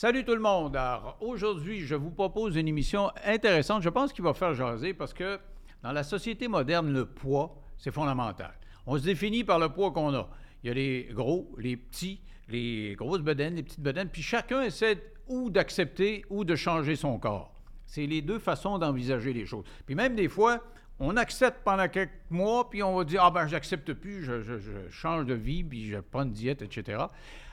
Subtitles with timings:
[0.00, 0.78] Salut tout le monde.
[1.20, 3.82] Aujourd'hui, je vous propose une émission intéressante.
[3.82, 5.38] Je pense qu'il va faire jaser parce que
[5.82, 8.54] dans la société moderne, le poids, c'est fondamental.
[8.86, 10.30] On se définit par le poids qu'on a.
[10.64, 14.62] Il y a les gros, les petits, les grosses bedaines, les petites bedaines, puis chacun
[14.62, 17.52] essaie ou d'accepter ou de changer son corps.
[17.84, 19.66] C'est les deux façons d'envisager les choses.
[19.84, 20.62] Puis même des fois,
[20.98, 24.58] on accepte pendant quelques mois, puis on va dire Ah ben, j'accepte plus, je, je,
[24.88, 27.04] change de vie, puis je prends une diète, etc.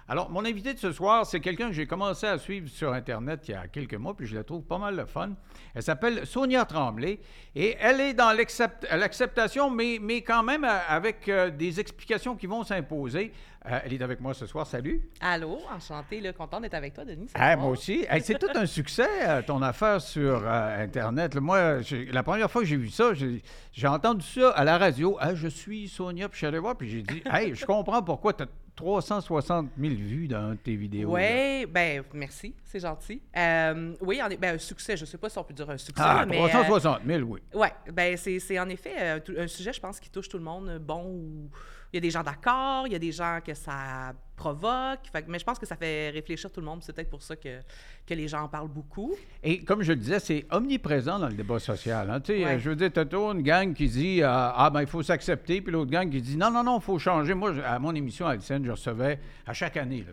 [0.10, 3.42] Alors, mon invité de ce soir, c'est quelqu'un que j'ai commencé à suivre sur Internet
[3.50, 5.32] il y a quelques mois, puis je la trouve pas mal le fun.
[5.76, 7.20] Elle s'appelle Sonia Tremblay,
[7.54, 12.48] et elle est dans l'acceptation, mais, mais quand même euh, avec euh, des explications qui
[12.48, 13.34] vont s'imposer.
[13.66, 14.66] Euh, elle est avec moi ce soir.
[14.66, 15.02] Salut.
[15.20, 17.28] Allô, enchanté, content d'être avec toi, Denis.
[17.34, 18.06] Ah, moi aussi.
[18.22, 21.36] c'est tout un succès, ton affaire sur Internet.
[21.36, 21.80] moi,
[22.14, 25.18] la première fois que j'ai vu ça, j'ai entendu ça à la radio.
[25.20, 28.02] Ah, je suis Sonia, puis je suis allé voir, puis j'ai dit, hey, je comprends
[28.02, 31.14] pourquoi tu as 360 000 vues dans tes vidéos.
[31.14, 33.19] Oui, ben merci, c'est gentil.
[33.36, 35.78] Euh, oui, en, ben, un succès, je ne sais pas si on peut dire un
[35.78, 36.03] succès.
[36.06, 37.42] Ah, 360 000, oui.
[37.56, 40.78] Oui, ben c'est en effet euh, un sujet, je pense, qui touche tout le monde,
[40.80, 41.50] bon ou
[41.98, 45.00] y a des gens d'accord, il y a des gens que ça provoque.
[45.28, 46.81] mais je pense que ça fait réfléchir tout le monde.
[46.84, 47.59] C'est peut-être pour ça que,
[48.06, 49.16] que les gens en parlent beaucoup.
[49.44, 52.09] Et comme je le disais, c'est omniprésent dans le débat social.
[52.09, 52.22] Hein.
[52.28, 55.02] Je veux dire, tu as toujours une gang qui dit euh, Ah, ben il faut
[55.03, 57.34] s'accepter, puis l'autre gang qui dit Non, non, non, il faut changer.
[57.34, 60.06] Moi, à mon émission à LCN, je recevais à chaque année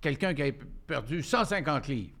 [0.00, 2.12] quelqu'un qui avait perdu 150 livres.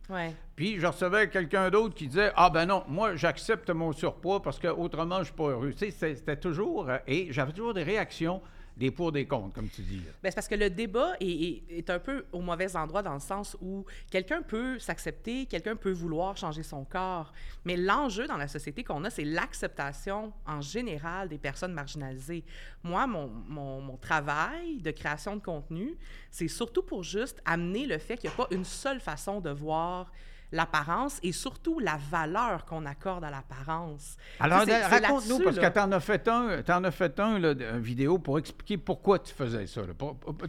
[0.56, 4.58] Puis je recevais quelqu'un d'autre qui disait Ah, ben non, moi, j'accepte mon surpoids parce
[4.58, 5.72] qu'autrement, je ne suis pas heureux.
[5.76, 6.88] C'était toujours.
[6.88, 8.40] Euh, et j'avais toujours des réactions
[8.76, 9.98] des pour, des contre, comme tu dis.
[9.98, 13.20] Bien, c'est parce que le débat est, est, un peu au mauvais endroit dans le
[13.20, 17.32] sens où quelqu'un peut s'accepter, quelqu'un peut vouloir changer son corps,
[17.64, 22.44] mais l'enjeu dans la société qu'on a, c'est l'acceptation en général des personnes marginalisées.
[22.82, 25.96] Moi, mon, mon, mon travail de création de contenu,
[26.30, 29.50] c'est surtout pour juste amener le fait qu'il n'y a pas une seule façon de
[29.50, 30.10] voir
[30.52, 34.16] l'apparence et surtout la valeur qu'on accorde à l'apparence.
[34.38, 38.18] Alors, raconte-nous, parce que tu en as fait un, en as fait un, là, vidéo
[38.18, 39.80] pour expliquer pourquoi tu faisais ça.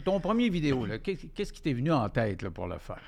[0.04, 3.00] Ton premier vidéo, qu'est-ce qui t'est venu en tête pour le faire?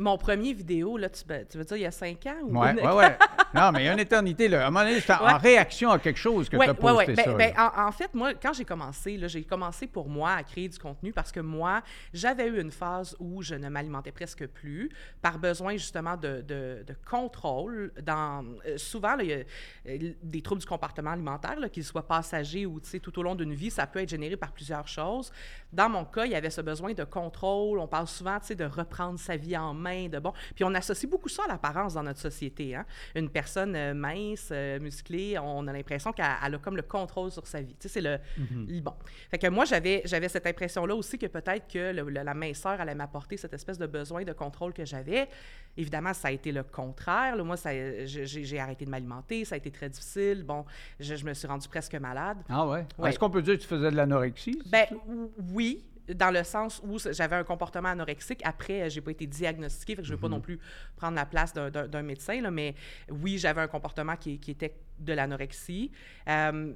[0.00, 2.38] Mon premier vidéo, là, tu, tu, veux dire il y a cinq ans?
[2.42, 3.04] Oui, oui, oui.
[3.54, 4.48] Non, mais il y a une éternité.
[4.48, 4.64] Là.
[4.64, 7.16] À un moment donné, c'était en réaction à quelque chose que tu as posté ouais,
[7.16, 7.32] ça.
[7.34, 10.78] Ben, ben, en, fait, moi, quand j'ai commencé, j'ai commencé pour moi à créer du
[10.78, 11.82] contenu parce que moi,
[12.14, 14.90] j'avais eu une phase où je ne m'alimentais presque plus
[15.20, 17.92] par besoin justement de, de, de contrôle.
[18.02, 19.38] Dans, euh, souvent, il y a
[19.88, 23.70] euh, des troubles du comportement alimentaire, qu'ils soient passagers ou tout au long d'une vie,
[23.70, 25.32] ça peut être généré par plusieurs choses.
[25.72, 27.78] Dans mon cas, il y avait ce besoin de contrôle.
[27.78, 30.32] On parle souvent de reprendre sa vie en main, de bon.
[30.54, 32.74] Puis on associe beaucoup ça à l'apparence dans notre société.
[32.74, 32.84] Hein?
[33.14, 37.46] Une personne euh, mince, euh, musclée, on a l'impression qu'elle a comme le contrôle sur
[37.46, 37.76] sa vie.
[37.78, 38.82] Tu sais, c'est le, mm-hmm.
[38.82, 38.94] bon.
[39.30, 43.36] Fait que moi, j'avais, j'avais cette impression-là aussi que peut-être que la minceur allait m'apporter
[43.36, 45.28] cette espèce de besoin de contrôle que j'avais.
[45.76, 47.36] Évidemment, ça a été le contraire.
[47.44, 47.56] Moi,
[48.04, 49.44] j'ai, arrêté de m'alimenter.
[49.44, 50.42] Ça a été très difficile.
[50.42, 50.64] Bon,
[50.98, 52.38] je, je me suis rendue presque malade.
[52.48, 52.86] Ah ouais?
[53.04, 54.60] Est-ce qu'on peut dire que tu faisais de l'anorexie?
[54.66, 54.86] Ben
[55.52, 55.84] oui,
[56.14, 58.40] dans le sens où j'avais un comportement anorexique.
[58.44, 60.30] Après, j'ai pas été diagnostiquée, fait que je ne veux pas mm-hmm.
[60.30, 60.60] non plus
[60.96, 62.74] prendre la place d'un médecin, là, mais
[63.10, 65.90] oui, j'avais un comportement qui, était de l'anorexie.
[66.28, 66.72] Euh,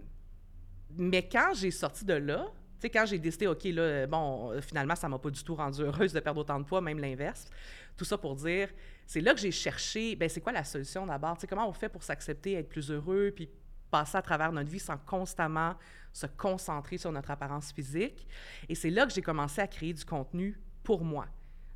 [0.97, 2.47] mais quand j'ai sorti de là,
[2.81, 5.83] tu sais, quand j'ai décidé, OK, là, bon, finalement, ça m'a pas du tout rendue
[5.83, 7.49] heureuse de perdre autant de poids, même l'inverse.
[7.97, 8.69] Tout ça pour dire,
[9.07, 11.37] c'est là que j'ai cherché, ben c'est quoi la solution d'abord?
[11.37, 13.49] Tu sais, comment on fait pour s'accepter, être plus heureux, puis
[13.95, 15.77] passer à travers notre vie sans constamment
[16.13, 18.27] se concentrer sur notre apparence physique.
[18.69, 21.27] Et c'est là que j'ai commencé à créer du contenu pour moi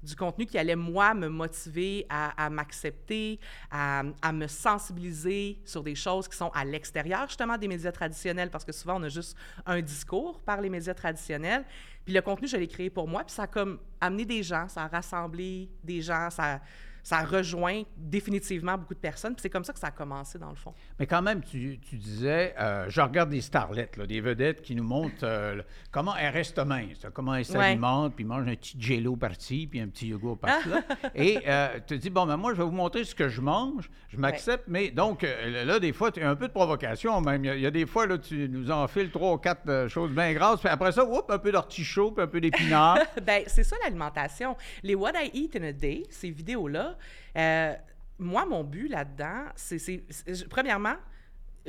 [0.01, 6.29] du contenu qui allait, moi, me motiver à, m'accepter, à, me sensibiliser sur des choses
[6.29, 9.37] qui sont à l'extérieur, justement, des médias traditionnels, parce que souvent, on a juste
[9.67, 11.65] un discours par les médias traditionnels.
[12.05, 14.69] Puis le contenu, je l'ai créé pour moi, puis ça a comme amené des gens,
[14.69, 16.61] ça a rassemblé des gens, ça,
[17.03, 19.35] ça rejoint définitivement beaucoup de personnes.
[19.39, 20.75] c'est comme ça que ça a commencé, dans le fond.
[20.99, 24.75] Mais quand même, tu, tu disais, euh, je regarde des starlettes, là, des vedettes qui
[24.75, 29.17] nous montrent euh, comment elles restent minces, comment elles s'alimentent, puis mangent un petit jello
[29.17, 30.83] par-ci, puis un petit yogourt par là
[31.15, 33.41] Et euh, tu te dis, bon, ben moi, je vais vous montrer ce que je
[33.41, 37.45] mange, je m'accepte, mais donc, là, des fois, tu as un peu de provocation même.
[37.45, 40.61] Il y, a, des fois, là, tu nous enfiles trois ou quatre choses bien grasses,
[40.61, 42.99] puis après ça, oups, un peu d'artichaut, puis un peu d'épinards.
[43.27, 44.57] ben c'est ça l'alimentation.
[44.83, 46.88] Les What I Eat in a Day, ces vidéos-là,
[47.37, 47.75] euh,
[48.19, 50.03] moi, mon but là-dedans, c'est,
[50.51, 50.97] premièrement,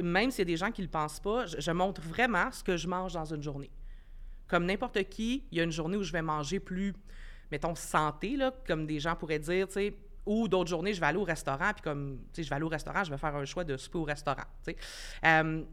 [0.02, 2.64] même s'il y a des gens qui ne le pensent pas, je, montre vraiment ce
[2.64, 3.70] que je mange dans une journée.
[4.48, 6.94] Comme n'importe qui, il y a une journée où je vais manger plus,
[7.52, 11.08] mettons, santé, là, comme des gens pourraient dire, tu sais, ou d'autres journées, je vais
[11.08, 13.36] aller au restaurant, puis comme, tu sais, je vais aller au restaurant, je vais faire
[13.36, 14.78] un choix de souper au restaurant, tu sais.
[15.26, 15.64] Euh,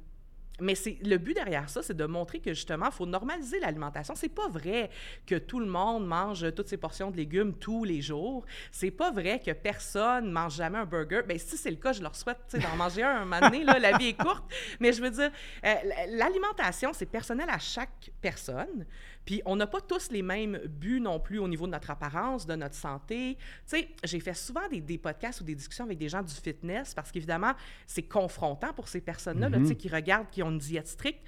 [0.60, 4.14] mais le but derrière ça, c'est de montrer que justement, il faut normaliser l'alimentation.
[4.14, 4.90] C'est pas vrai
[5.26, 8.44] que tout le monde mange toutes ses portions de légumes tous les jours.
[8.70, 11.22] C'est pas vrai que personne mange jamais un burger.
[11.26, 13.64] Bien, si c'est le cas, je leur souhaite d'en manger un un moment donné.
[13.64, 14.44] La vie est courte.
[14.80, 15.30] Mais je veux dire,
[15.64, 15.74] euh,
[16.10, 18.86] l'alimentation, c'est personnel à chaque personne.
[19.26, 22.46] Puis on n'a pas tous les mêmes buts non plus au niveau de notre apparence,
[22.46, 23.36] de notre santé.
[23.36, 26.32] Tu sais, j'ai fait souvent des, des, podcasts ou des discussions avec des gens du
[26.32, 27.52] fitness parce qu'évidemment,
[27.86, 29.76] c'est confrontant pour ces personnes-là, tu sais, mm-hmm.
[29.76, 31.20] qui regardent, qui ont une diète stricte.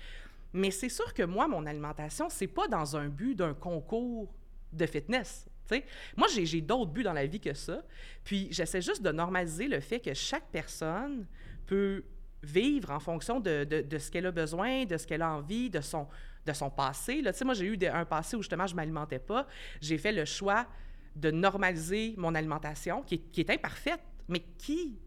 [0.52, 4.32] Mais c'est sûr que moi, mon alimentation, c'est pas dans un but d'un concours
[4.72, 5.46] de fitness.
[5.66, 5.84] sais.
[6.16, 7.82] Moi, j'ai d'autres buts dans la vie que ça.
[8.22, 11.26] Puis j'essaie juste de normaliser le fait que chaque personne
[11.66, 12.04] peut
[12.44, 15.68] vivre en fonction de, de, de ce qu'elle a besoin, de ce qu'elle a envie,
[15.68, 16.06] de son,
[16.48, 17.22] de son passé.
[17.22, 17.32] Là.
[17.44, 19.46] Moi, j'ai eu un passé où justement je m'alimentais pas.
[19.80, 20.66] J'ai fait le choix
[21.14, 24.98] de normaliser mon alimentation, qui est, qui est imparfaite, mais qui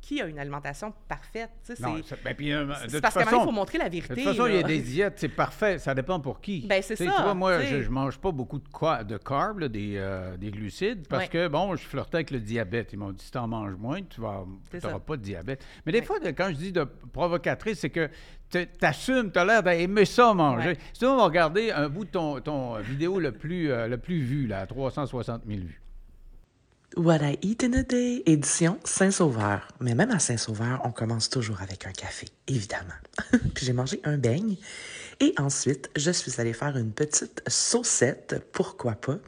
[0.00, 1.50] qui a une alimentation parfaite?
[1.62, 2.00] C'est ben,
[2.40, 4.14] euh, parce qu'à il faut montrer la vérité.
[4.14, 5.78] De toute façon, il y a des diètes, c'est parfait.
[5.78, 6.66] Ça dépend pour qui.
[6.66, 7.04] Ben, c'est ça.
[7.04, 11.06] Tu vois, moi, je, ne mange pas beaucoup de, de carbs, des, euh, des, glucides,
[11.08, 12.92] parce que, bon, je flirtais avec le diabète.
[12.92, 14.44] Ils m'ont dit, si tu en manges moins, tu n'auras
[15.06, 15.64] pas de diabète.
[15.86, 18.10] Mais des fois, quand je dis de provocatrice, c'est que
[18.50, 20.76] tu assumes, tu as l'air d'aimer ça manger.
[20.92, 24.20] Si on va regarder un bout de ton, ton vidéo le plus, euh, le plus
[24.20, 25.82] vu, là, à 360 000 vues.
[26.96, 29.68] What I Eat in a Day, édition Saint-Sauveur.
[29.80, 32.94] Mais même à Saint-Sauveur, on commence toujours avec un café, évidemment.
[33.54, 34.56] Puis j'ai mangé un beigne
[35.20, 39.18] et ensuite, je suis allée faire une petite saucette, pourquoi pas,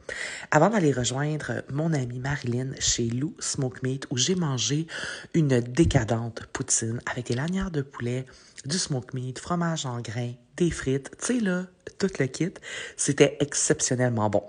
[0.51, 4.87] avant d'aller rejoindre mon amie Marilyn chez Lou Smoke Meat où j'ai mangé
[5.33, 8.25] une décadente poutine avec des lanières de poulet,
[8.65, 11.65] du smoke meat, fromage en grains, des frites, tu sais là,
[11.99, 12.53] tout le kit.
[12.97, 14.43] C'était exceptionnellement bon.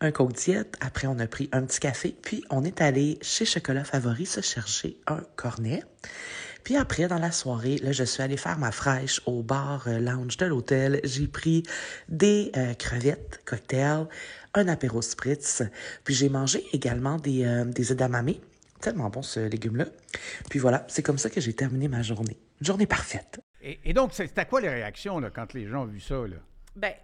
[0.00, 3.44] Un coke diète, après on a pris un petit café, puis on est allé chez
[3.44, 5.82] Chocolat Favori se chercher un cornet.
[6.64, 9.98] Puis après, dans la soirée, là, je suis allée faire ma fraîche au bar euh,
[9.98, 11.00] lounge de l'hôtel.
[11.02, 11.64] J'ai pris
[12.08, 14.06] des euh, crevettes, cocktails,
[14.54, 15.62] un apéro spritz.
[16.04, 18.34] Puis j'ai mangé également des, euh, des edamame.
[18.80, 19.86] Tellement bon ce légume-là.
[20.50, 22.38] Puis voilà, c'est comme ça que j'ai terminé ma journée.
[22.60, 23.40] Journée parfaite.
[23.62, 26.26] Et, donc, c'était quoi les réactions là, quand les gens ont vu ça?
[26.26, 26.36] Là?
[26.74, 26.94] Ben,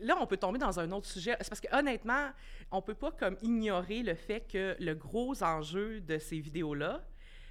[0.00, 1.36] là, on peut tomber dans un autre sujet.
[1.40, 2.30] C'est parce que honnêtement,
[2.70, 7.04] on peut pas comme ignorer le fait que le gros enjeu de ces vidéos-là,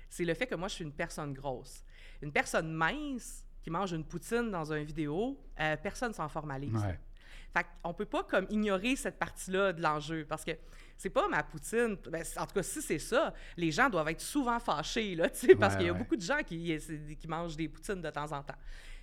[0.09, 1.83] c'est le fait que moi, je suis une personne grosse.
[2.21, 6.75] Une personne mince qui mange une poutine dans une vidéo, euh, personne s'en formalise.
[6.75, 6.99] Ouais.
[7.53, 10.51] Fait qu'on peut pas comme ignorer cette partie-là de l'enjeu parce que
[10.97, 11.97] c'est pas ma poutine.
[12.09, 15.29] Ben, en tout cas, si c'est ça, les gens doivent être souvent fâchés, là,
[15.59, 16.77] parce qu'il y a beaucoup de gens qui,
[17.19, 18.57] qui mangent des poutines de temps en temps.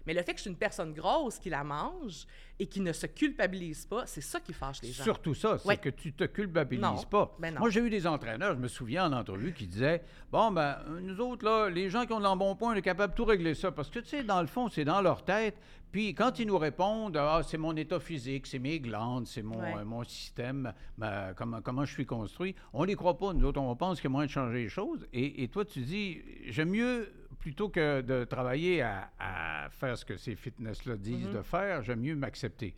[0.06, 2.26] Mais le fait que je suis une personne grosse qui la mange
[2.58, 5.04] et qui ne se culpabilise pas, c'est ça qui fâche les gens.
[5.04, 7.34] Surtout ça, c'est que tu te culpabilises pas.
[7.38, 10.78] Ben Moi, j'ai eu des entraîneurs, je me souviens en entrevue, qui disaient Bon, ben,
[11.00, 13.54] nous autres, là, les gens qui ont de l'embonpoint, on est capable de tout régler
[13.54, 13.72] ça.
[13.72, 15.56] Parce que, tu sais, dans le fond, c'est dans leur tête.
[15.92, 19.60] Puis quand ils nous répondent, ah, c'est mon état physique, c'est mes glandes, c'est mon,
[19.60, 23.32] euh, mon système, ben, comment, comment je suis construit, on ne les croit pas.
[23.32, 25.06] Nous autres, on pense qu'il y a moyen de changer les choses.
[25.12, 30.16] Et, et toi, tu dis, j'aime mieux plutôt que de travailler à, faire ce que
[30.16, 31.32] ces fitness-là disent mm-hmm.
[31.32, 32.76] de faire, j'aime mieux m'accepter.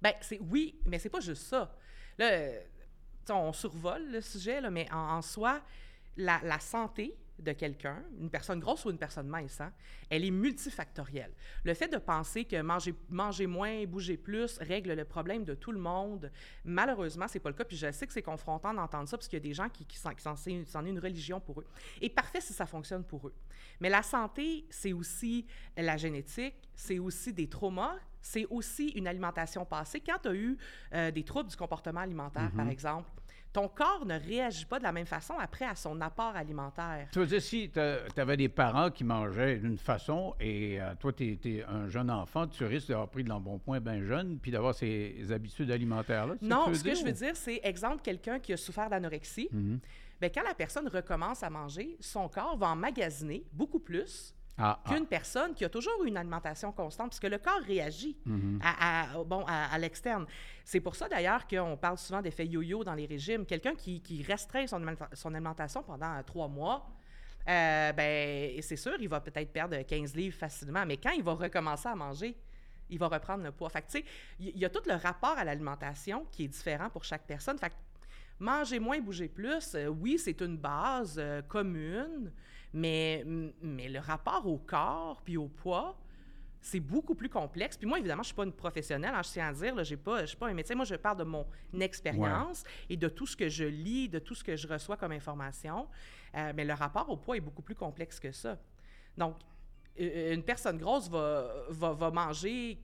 [0.00, 1.76] Bien, c'est oui, mais c'est pas juste ça.
[2.18, 2.50] Là,
[3.30, 5.60] on survole le sujet, là, mais en, soi,
[6.16, 9.72] la, la santé, de quelqu'un, une personne grosse ou une personne mince, hein,
[10.08, 11.32] elle est multifactorielle.
[11.64, 15.72] Le fait de penser que manger, manger moins, bouger plus règle le problème de tout
[15.72, 16.30] le monde,
[16.64, 17.64] malheureusement, c'est pas le cas.
[17.64, 19.84] Puis je sais que c'est confrontant d'entendre ça parce qu'il y a des gens qui,
[19.84, 21.66] qui, qui s'en est une religion pour eux.
[22.00, 23.34] Et parfait si ça fonctionne pour eux.
[23.80, 29.64] Mais la santé, c'est aussi la génétique, c'est aussi des traumas, c'est aussi une alimentation
[29.64, 30.00] passée.
[30.00, 30.56] Quand tu as eu
[30.94, 32.70] euh, des troubles du comportement alimentaire, par mm-hmm.
[32.70, 33.10] exemple,
[33.54, 37.06] ton corps ne réagit pas de la même façon après à son apport alimentaire.
[37.12, 37.80] Tu veux dire, si tu
[38.20, 42.48] avais des parents qui mangeaient d'une façon et euh, toi, tu es, un jeune enfant,
[42.48, 46.34] tu risques d'avoir pris de l'embonpoint bien jeune puis d'avoir ces habitudes alimentaires-là?
[46.42, 49.48] Non, ce que, je veux dire, c'est, exemple, quelqu'un qui a souffert d'anorexie.
[49.54, 49.78] Mm-hmm.
[50.20, 54.88] Bien, quand la personne recommence à manger, son corps va emmagasiner beaucoup plus ah, ah.
[54.88, 58.60] qu'une personne qui a toujours une alimentation constante, parce que le corps réagit mhm.
[58.62, 60.26] à, bon, à, l'externe.
[60.64, 63.44] C'est pour ça d'ailleurs qu'on parle souvent d'effet yo-yo dans les régimes.
[63.46, 64.80] Quelqu'un qui, restreint son,
[65.12, 66.86] son, alimentation pendant trois mois,
[67.48, 71.32] euh, ben, c'est sûr, il va peut-être perdre 15 livres facilement, mais quand il va
[71.32, 72.36] recommencer à manger,
[72.90, 73.68] il va reprendre le poids.
[73.68, 74.04] Fait tu sais,
[74.38, 77.58] il y, a tout le rapport à l'alimentation qui est différent pour chaque personne.
[77.58, 77.72] Fait
[78.38, 82.32] manger moins, bouger plus, euh, oui, c'est une base euh, commune,
[82.74, 83.24] mais,
[83.62, 85.96] mais le rapport au corps puis au poids,
[86.60, 87.76] c'est beaucoup plus complexe.
[87.76, 89.94] Puis moi, évidemment, je ne suis pas une professionnelle, hein, je tiens à dire, je
[89.94, 90.74] ne suis pas un médecin.
[90.74, 91.46] Moi, je parle de mon
[91.78, 95.12] expérience et de tout ce que je lis, de tout ce que je reçois comme
[95.12, 95.86] information.
[96.34, 98.58] Euh, mais le rapport au poids est beaucoup plus complexe que ça.
[99.16, 99.36] Donc,
[99.96, 102.82] une personne grosse va, va, va manger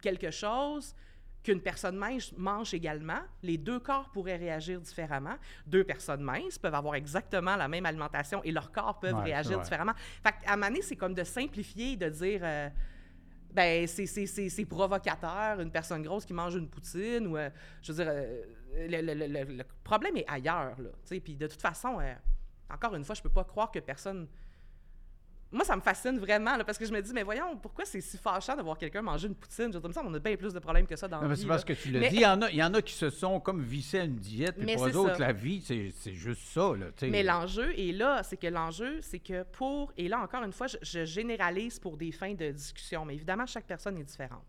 [0.00, 0.94] quelque chose
[1.42, 5.36] qu'une personne mince mange également, les deux corps pourraient réagir différemment.
[5.66, 9.58] Deux personnes minces peuvent avoir exactement la même alimentation et leurs corps peuvent Ouais, réagir
[9.60, 9.92] différemment.
[10.22, 12.40] Fait à donné, c'est comme de simplifier, de dire...
[12.44, 12.68] euh,
[13.52, 17.50] ben, c'est- c'est c'est- c'est provocateur, une personne grosse qui mange une poutine, ou, euh,
[17.82, 18.42] je veux dire, euh,
[18.88, 20.88] le, le- le- problème est ailleurs, là,
[21.20, 21.98] puis de toute façon,
[22.70, 24.26] encore une fois, je peux pas croire que personne...
[25.52, 28.00] Moi, ça me fascine vraiment, là, parce que je me dis, mais voyons, pourquoi c'est
[28.00, 29.70] si fâchant de voir quelqu'un manger une poutine?
[29.72, 31.42] Je me semble on a bien plus de problèmes que ça dans Non, la vie,
[31.42, 31.74] c'est parce là.
[31.74, 32.16] que tu l'as Mais- dit.
[32.16, 34.16] Il y, en a, il y en a qui se sont comme vissés à une
[34.16, 34.56] diète.
[34.58, 35.26] Mais pour eux autres, ça.
[35.26, 36.72] la vie, c'est juste ça.
[36.76, 36.86] Là.
[37.02, 40.68] Mais l'enjeu est là, c'est que l'enjeu, c'est que pour, et là encore une fois,
[40.68, 44.46] je, je généralise pour des fins de discussion, mais évidemment, chaque personne est différente.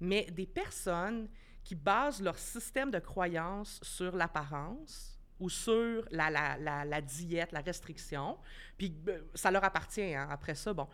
[0.00, 1.28] Mais des personnes
[1.62, 7.60] qui basent leur système de croyance sur l'apparence ou sur la, la, la, diète, la
[7.60, 8.38] restriction,
[8.76, 10.88] puis euh, ça leur appartient, hein, après ça, bon.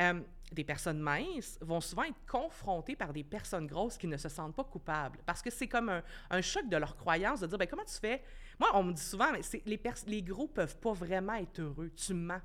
[0.00, 0.20] Euh,
[0.52, 4.54] des personnes minces vont souvent être confrontées par des personnes grosses qui ne se sentent
[4.54, 5.18] pas coupables.
[5.24, 8.22] Parce que c'est comme un, choc de leur croyance de dire, ben comment tu fais?
[8.58, 11.90] Moi, on me dit souvent, mais les, les gros peuvent pas vraiment être heureux.
[11.96, 12.40] Tu mens.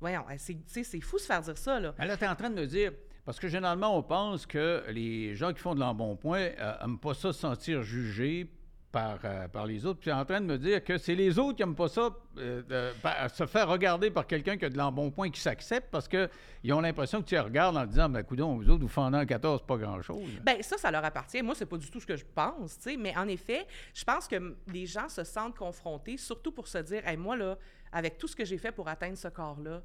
[0.00, 1.94] Voyons, c'est fou se faire dire ça, là.
[1.98, 2.92] Mais en train de me dire,
[3.24, 7.32] parce que généralement, on pense que les gens qui font de l'embonpoint n'aiment pas ça
[7.32, 8.52] se sentir jugés
[8.96, 10.00] par, euh, par les autres.
[10.00, 11.88] Puis tu es en train de me dire que c'est les autres qui n'aiment pas
[11.88, 12.92] ça, euh,
[13.30, 17.20] se faire regarder par quelqu'un qui a de l'embonpoint qui s'accepte parce qu'ils ont l'impression
[17.20, 19.66] que tu les regardes en disant, ben coudonc, vous autres, vous fendez en 14, c'est
[19.66, 20.26] pas grand-chose.
[20.42, 21.42] Ben ça, ça leur appartient.
[21.42, 22.96] Moi, c'est pas du tout ce que je pense, tu sais.
[22.96, 27.02] Mais en effet, je pense que les gens se sentent confrontés, surtout pour se dire,
[27.18, 27.58] moi là,
[27.92, 29.82] avec tout ce que j'ai fait pour atteindre ce corps-là,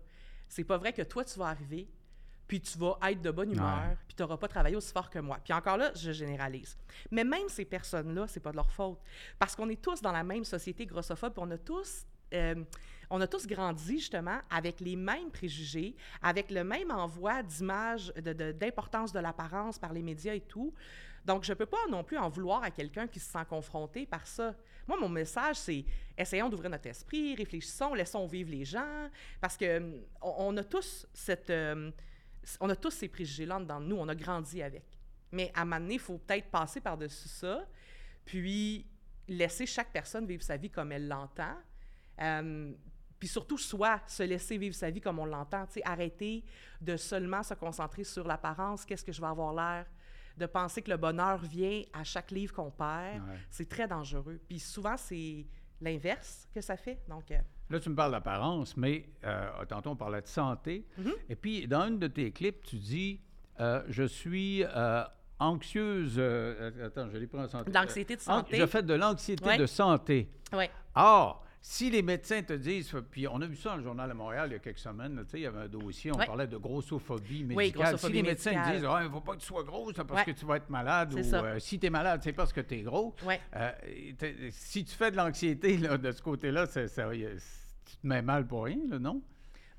[0.47, 1.89] c'est pas vrai que toi tu vas arriver,
[2.51, 3.95] puis tu vas être de bonne humeur, Ouais.
[4.05, 5.39] puis tu n'auras pas travaillé aussi fort que moi.
[5.41, 6.77] Puis encore là, je généralise.
[7.09, 8.99] Mais même ces personnes-là, c'est pas de leur faute,
[9.39, 12.55] parce qu'on est tous dans la même société grossophobe, puis on a tous euh,
[13.09, 18.33] on a tous grandi justement avec les mêmes préjugés, avec le même envoi d'images, de-
[18.33, 20.73] de- d'importance de, l'apparence par les médias et tout.
[21.25, 24.05] Donc, je ne peux pas non plus en vouloir à quelqu'un qui se sent confronté
[24.05, 24.55] par ça.
[24.87, 25.83] Moi, mon message, c'est
[26.17, 29.09] essayons d'ouvrir notre esprit, réfléchissons, laissons vivre les gens,
[29.41, 31.91] parce que hum, on, on a tous cette, euh,
[32.59, 34.85] on a tous ces préjugés-là dans nous, on a grandi avec.
[35.31, 37.65] Mais à un moment donné, il faut peut-être passer par-dessus ça,
[38.25, 38.85] puis
[39.27, 41.55] laisser chaque personne vivre sa vie comme elle l'entend.
[42.21, 42.73] Euh,
[43.17, 46.43] puis surtout, soit se laisser vivre sa vie comme on l'entend, arrêter
[46.81, 49.85] de seulement se concentrer sur l'apparence, qu'est-ce que je vais avoir l'air,
[50.37, 53.37] de penser que le bonheur vient à chaque livre qu'on perd, Ouais.
[53.49, 54.41] c'est très dangereux.
[54.49, 55.45] Puis souvent, c'est
[55.79, 56.99] l'inverse que ça fait.
[57.07, 57.39] Donc, euh,
[57.71, 60.85] Là, tu me parles d'apparence, mais euh, tantôt, on parlait de santé.
[60.99, 61.13] Mm-hmm.
[61.29, 63.21] Et puis, dans une de tes clips, tu dis
[63.59, 65.03] euh, Je suis euh,
[65.39, 66.15] anxieuse.
[66.17, 67.71] euh, attends, je l'ai pris en santé.
[67.71, 68.57] D'anxiété de an- santé.
[68.57, 69.57] Je fais de l'anxiété Ouais.
[69.57, 70.29] de santé.
[70.53, 70.69] ouais.
[70.95, 74.15] Or, si les médecins te disent, puis on a vu ça dans le Journal de
[74.15, 76.17] Montréal il y a quelques semaines, là, tu sais, il y avait un dossier, on
[76.17, 76.25] Ouais.
[76.25, 77.55] parlait de grossophobie médicale.
[77.57, 78.75] Oui, grossophobie si les médecins médicale.
[78.77, 80.25] disent, Ah, il ne faut pas que tu sois grosse parce Ouais.
[80.33, 81.43] que tu vas être malade, C'est ou ça.
[81.43, 83.15] euh, si tu es malade, c'est parce que tu es gros.
[83.25, 83.39] Ouais.
[83.55, 83.71] Euh,
[84.49, 87.07] si tu fais de l'anxiété de ce côté-là, c'est- ça-
[88.03, 89.21] mets mal pour rien, là, non?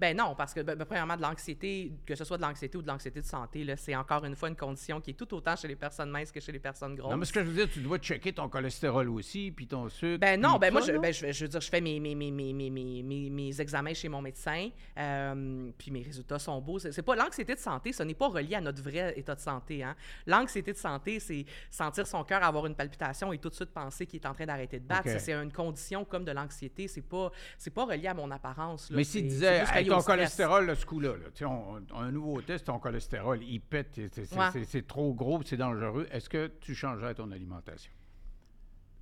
[0.00, 2.82] Ben non, parce que, ben, ben, premièrement, de l'anxiété, que ce soit de l'anxiété ou
[2.82, 5.54] de l'anxiété de santé, là, c'est encore une fois une condition qui est tout autant
[5.54, 7.11] chez les personnes minces que chez les personnes grosses.
[7.12, 9.88] Non, mais ce que je veux dire, tu dois checker ton cholestérol aussi, puis ton
[9.88, 10.18] sucre.
[10.18, 12.30] Ben non, ben moi, je, ben, je, je veux dire, je fais mes, mes, mes,
[12.30, 14.68] mes, mes, mes, mes- mes examens chez mon médecin,
[14.99, 16.78] euh, puis mes résultats sont beaux.
[16.78, 19.82] C'est pas l'anxiété de santé, ce n'est pas relié à notre vrai état de santé.
[19.82, 19.94] Hein.
[20.26, 24.06] L'anxiété de santé, c'est sentir son cœur avoir une palpitation et tout de suite penser
[24.06, 25.02] qu'il est en train d'arrêter de battre.
[25.18, 26.88] C'est une condition comme de l'anxiété.
[26.88, 28.90] C'est pas, c'est pas relié à mon apparence.
[28.90, 28.96] là.
[28.96, 30.16] Mais s'il disait, Hey, ton stress.
[30.16, 33.42] cholestérol, là, ce coup-là, là, tu sais, on, on a un nouveau test, ton cholestérol,
[33.42, 34.46] il pète, c'est- c'est Ouais.
[34.52, 36.06] c'est- c'est trop gros, c'est dangereux.
[36.11, 37.92] Est-ce que tu changerais ton alimentation?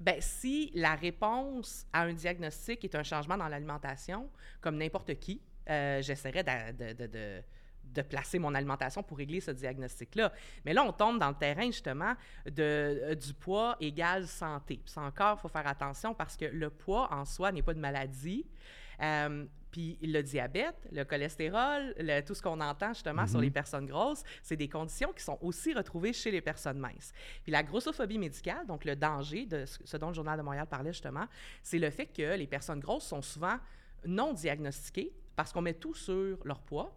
[0.00, 4.30] Ben, si la réponse à un diagnostic est un changement dans l'alimentation,
[4.62, 7.42] comme n'importe qui, euh, j'essaierais d'a- de, de- de-
[7.84, 10.32] de placer mon alimentation pour régler ce diagnostic-là.
[10.64, 12.14] Mais là, on tombe dans le terrain, justement,
[12.46, 14.80] de, euh, du poids égale santé.
[14.82, 17.74] Puis ça encore, il faut faire attention parce que le poids en soi n'est pas
[17.74, 18.46] de maladie.
[19.02, 23.86] Euh, puis le diabète, le cholestérol, le- tout ce qu'on entend justement sur les personnes
[23.86, 27.12] grosses, c'est des conditions qui sont aussi retrouvées chez les personnes minces.
[27.42, 30.92] Puis la grossophobie médicale, donc le danger de ce dont le Journal de Montréal parlait
[30.92, 31.26] justement,
[31.62, 33.56] c'est le fait que les personnes grosses sont souvent
[34.06, 36.94] non diagnostiquées parce qu'on met tout sur leur poids.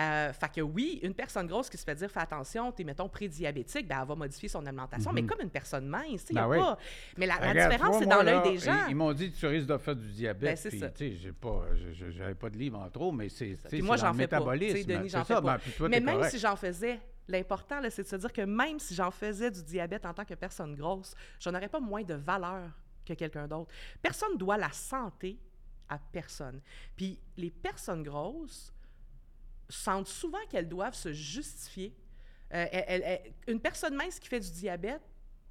[0.00, 3.08] Euh, fait que oui, une personne grosse qui se fait dire fais attention, t'es mettons
[3.08, 6.48] prédiabétique, ben elle va modifier son alimentation, mais comme une personne mince, y a Ben
[6.48, 6.58] oui.
[6.58, 6.78] pas.
[7.18, 8.86] Mais la, différence, c'est dans l'œil des gens.
[8.86, 10.50] Ils, ils m'ont dit que tu risques de faire du diabète.
[10.50, 11.64] Ben, c'est tu sais, j'ai pas,
[12.10, 14.26] j'avais pas de livre en trop, mais c'est, tu sais, Puis c'est moi, j'en fais
[14.26, 14.38] pas.
[14.38, 14.76] Tu métabolisme.
[14.76, 15.52] sais, Denis, c'est j'en fais ça, pas.
[15.52, 18.78] ben, puis toi, Mais même si j'en faisais, l'important, c'est de se dire que même
[18.78, 22.14] si j'en faisais du diabète en tant que personne grosse, je n'aurais pas moins de
[22.14, 22.70] valeur
[23.04, 23.70] que quelqu'un d'autre.
[24.00, 25.38] Personne doit la santé
[25.88, 26.60] à personne.
[26.96, 28.72] Puis les personnes grosses
[29.70, 31.94] sentent souvent qu'elles doivent se justifier.
[32.52, 35.02] Euh, une personne mince qui fait du diabète,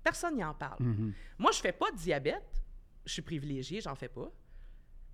[0.04, 0.84] personne n'y en parle.
[0.84, 1.14] Mhm.
[1.38, 2.62] Moi, je fais pas de diabète.
[3.06, 4.32] Je suis privilégiée, j'en fais pas.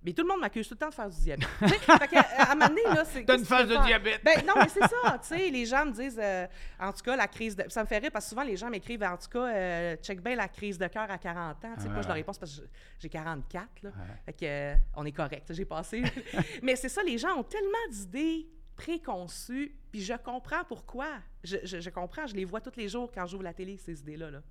[0.06, 1.48] Mais tout le monde m'accuse tout le temps de faire du diabète.
[1.58, 3.24] Fait que, à là, c'est.
[3.24, 4.22] T'as une phase de diabète.
[4.22, 5.18] Ben non, mais c'est ça.
[5.18, 6.46] Tu sais, les gens me disent, euh,
[6.78, 7.64] en tout cas, la crise de.
[7.68, 10.22] Ça me fait rire parce que souvent, les gens m'écrivent, en tout cas, euh, check
[10.22, 11.74] bien la crise de cœur à 40 ans.
[11.74, 12.66] Tu sais, Ah pas, je leur réponds parce que
[13.00, 13.90] j'ai 44, là.
[13.90, 13.94] Ouais.
[14.26, 15.52] Fait que, euh, on est correct.
[15.52, 16.04] J'ai passé.
[16.62, 21.08] mais c'est ça, les gens ont tellement d'idées préconçues, puis je comprends pourquoi.
[21.44, 24.00] Je, je- je comprends, je les vois tous les jours quand j'ouvre la télé, ces
[24.00, 24.30] idées-là.
[24.30, 24.42] Là.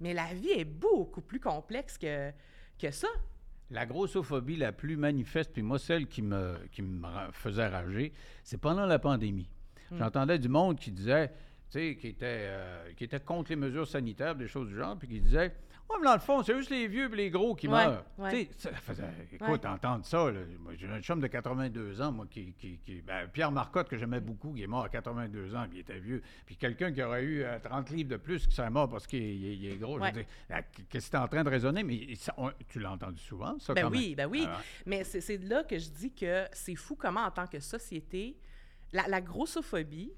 [0.00, 2.30] Mais la vie est beaucoup plus complexe que,
[2.78, 3.08] que ça.
[3.70, 8.12] La grossophobie la plus manifeste, puis moi, celle qui me, qui me faisait rager,
[8.44, 9.48] c'est pendant la pandémie.
[9.98, 11.34] J'entendais du monde qui disait, tu
[11.78, 15.06] sais, qui était, euh, qui était contre les mesures sanitaires, des choses du genre, puis
[15.08, 15.54] qui disait
[16.00, 18.04] Mais dans le fond, c'est juste les vieux et les gros qui Ouais, meurent.
[18.18, 18.48] ouais.
[18.56, 18.70] Ça.
[19.32, 20.30] Écoute, entendre ça,
[20.60, 22.52] moi, j'ai un chum de 82 ans, moi, qui.
[22.54, 25.78] qui, qui- ben, Pierre Marcotte, que j'aimais beaucoup, qui est mort à 82 ans, puis
[25.78, 26.22] il était vieux.
[26.44, 29.20] Puis quelqu'un qui aurait eu euh, 30 livres de plus, qui serait mort parce qu'il
[29.66, 29.98] est, gros.
[29.98, 30.26] Ouais.
[30.50, 31.82] ah, qu'est-ce que tu es en train de raisonner?
[31.84, 34.16] Mais ça, on- tu l'as entendu souvent, ça, Ben quand oui, même.
[34.16, 34.44] ben oui.
[34.48, 34.64] Ah ouais.
[34.86, 38.36] Mais c'est c'est là que je dis que c'est fou comment, en tant que société,
[38.92, 40.12] la, la grossophobie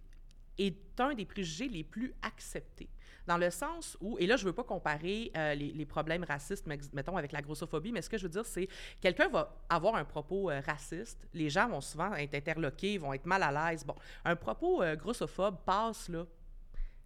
[0.58, 2.88] est un des préjugés les plus acceptés.
[3.26, 6.24] Dans le sens où, et là, je ne veux pas comparer euh, les, les problèmes
[6.24, 8.68] racistes, mettons, avec la grossophobie, mais ce que je veux dire, c'est
[9.00, 13.26] quelqu'un va avoir un propos euh, raciste, les gens vont souvent être interloqués, vont être
[13.26, 13.84] mal à l'aise.
[13.84, 16.24] Bon, un propos euh, grossophobe passe, là,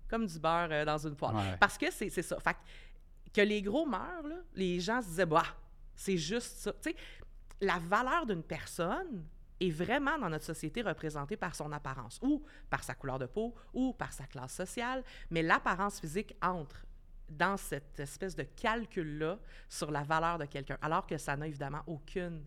[0.09, 1.37] comme du beurre euh, dans une poêle.
[1.37, 1.57] Ouais.
[1.61, 2.39] Parce que c'est ça.
[2.41, 2.57] Fait
[3.33, 5.45] que les gros meurent, là, les gens se disaient, bah,
[5.95, 6.73] c'est juste ça.
[6.73, 6.97] Tu sais,
[7.61, 9.25] la valeur d'une personne
[9.61, 13.55] est vraiment dans notre société représentée par son apparence, ou par sa couleur de peau,
[13.73, 16.85] ou par sa classe sociale, mais l'apparence physique entre
[17.29, 19.39] dans cette espèce de calcul-là
[19.69, 22.45] sur la valeur de quelqu'un, alors que ça n'a évidemment aucune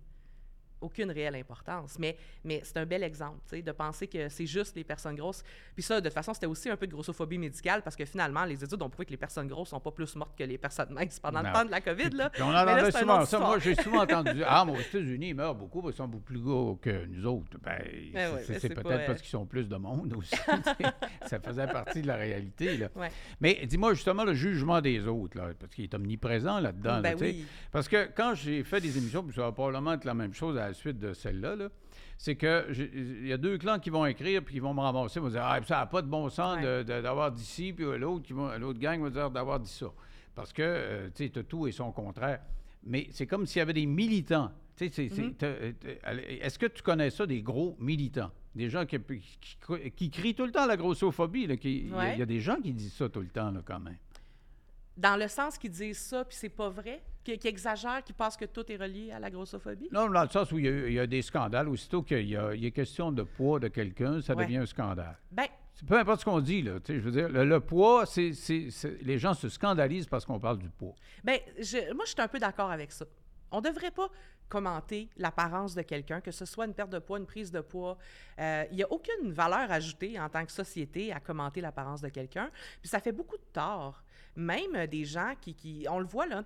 [0.81, 1.97] aucune réelle importance.
[1.99, 5.15] Mais, mais c'est un bel exemple, tu sais, de penser que c'est juste les personnes
[5.15, 5.43] grosses.
[5.73, 8.43] Puis ça, de toute façon, c'était aussi un peu de grossophobie médicale parce que finalement,
[8.45, 10.93] les études ont prouvé que les personnes grosses sont pas plus mortes que les personnes
[10.93, 11.49] minces pendant Non.
[11.49, 12.09] le temps de la COVID.
[12.11, 12.29] Là.
[12.29, 13.39] Puis on Mais là, entendait c'est une souvent ça.
[13.39, 16.23] Moi, j'ai souvent entendu Ah, mais aux États-Unis, ils meurent beaucoup parce qu'ils sont beaucoup
[16.25, 17.57] plus gros que nous autres.
[17.61, 17.79] Ben,
[18.13, 20.35] Ben c'est- ouais, mais peut-être pas, parce qu'ils sont plus de monde aussi.
[21.27, 22.77] ça faisait partie de la réalité.
[22.77, 22.87] Là.
[22.95, 23.11] Ouais.
[23.39, 26.95] Mais dis-moi justement le jugement des autres, là, parce qu'il est omniprésent là-dedans.
[26.95, 27.31] là, Ben tu sais.
[27.31, 27.45] oui.
[27.71, 30.57] Parce que quand j'ai fait des émissions, puis ça va probablement être la même chose
[30.57, 31.69] à la suite de celle-là, là,
[32.17, 34.81] c'est que j'ai- il y a deux clans qui vont écrire puis qui vont me
[34.81, 36.83] ramasser, ils vont dire Ah, ça n'a pas de bon sens Ouais.
[36.83, 39.87] d'avoir dit ci, puis l'autre qui va- l'autre gang va dire d'avoir dit ça.
[40.35, 42.39] Parce que, euh, tu sais, tout et son contraire.
[42.83, 44.51] Mais c'est comme s'il y avait des militants.
[44.77, 46.41] Tu sais, Mm-hmm.
[46.41, 48.31] Est-ce que tu connais ça, des gros militants?
[48.55, 51.43] Des gens qui, qui- qui crient tout le temps la grossophobie.
[51.43, 52.13] Il y a- Ouais.
[52.15, 53.97] il y, a des gens qui disent ça tout le temps, là, quand même.
[55.01, 58.37] Dans le sens qu'ils disent ça, puis c'est pas vrai, qui, qui exagèrent, qui pensent
[58.37, 59.89] que tout est relié à la grossophobie?
[59.91, 62.21] Non, dans le sens où il y a, il y a des scandales, aussitôt qu'il
[62.27, 64.43] y y a question de poids de quelqu'un, ça Ouais.
[64.45, 65.17] devient un scandale.
[65.31, 65.47] Ben,
[65.87, 66.79] peu importe ce qu'on dit, là.
[66.79, 68.31] tu sais, Je veux dire, le, le poids, c'est,
[69.01, 70.93] les gens se scandalisent parce qu'on parle du poids.
[71.25, 73.05] Je- moi, je suis un peu d'accord avec ça.
[73.51, 74.09] On ne devrait pas
[74.47, 77.97] commenter l'apparence de quelqu'un, que ce soit une perte de poids, une prise de poids.
[78.39, 82.09] Euh, Il n'y a aucune valeur ajoutée en tant que société à commenter l'apparence de
[82.09, 82.49] quelqu'un.
[82.81, 84.03] Puis ça fait beaucoup de tort.
[84.35, 86.43] Même euh, des gens qui, On le voit, là,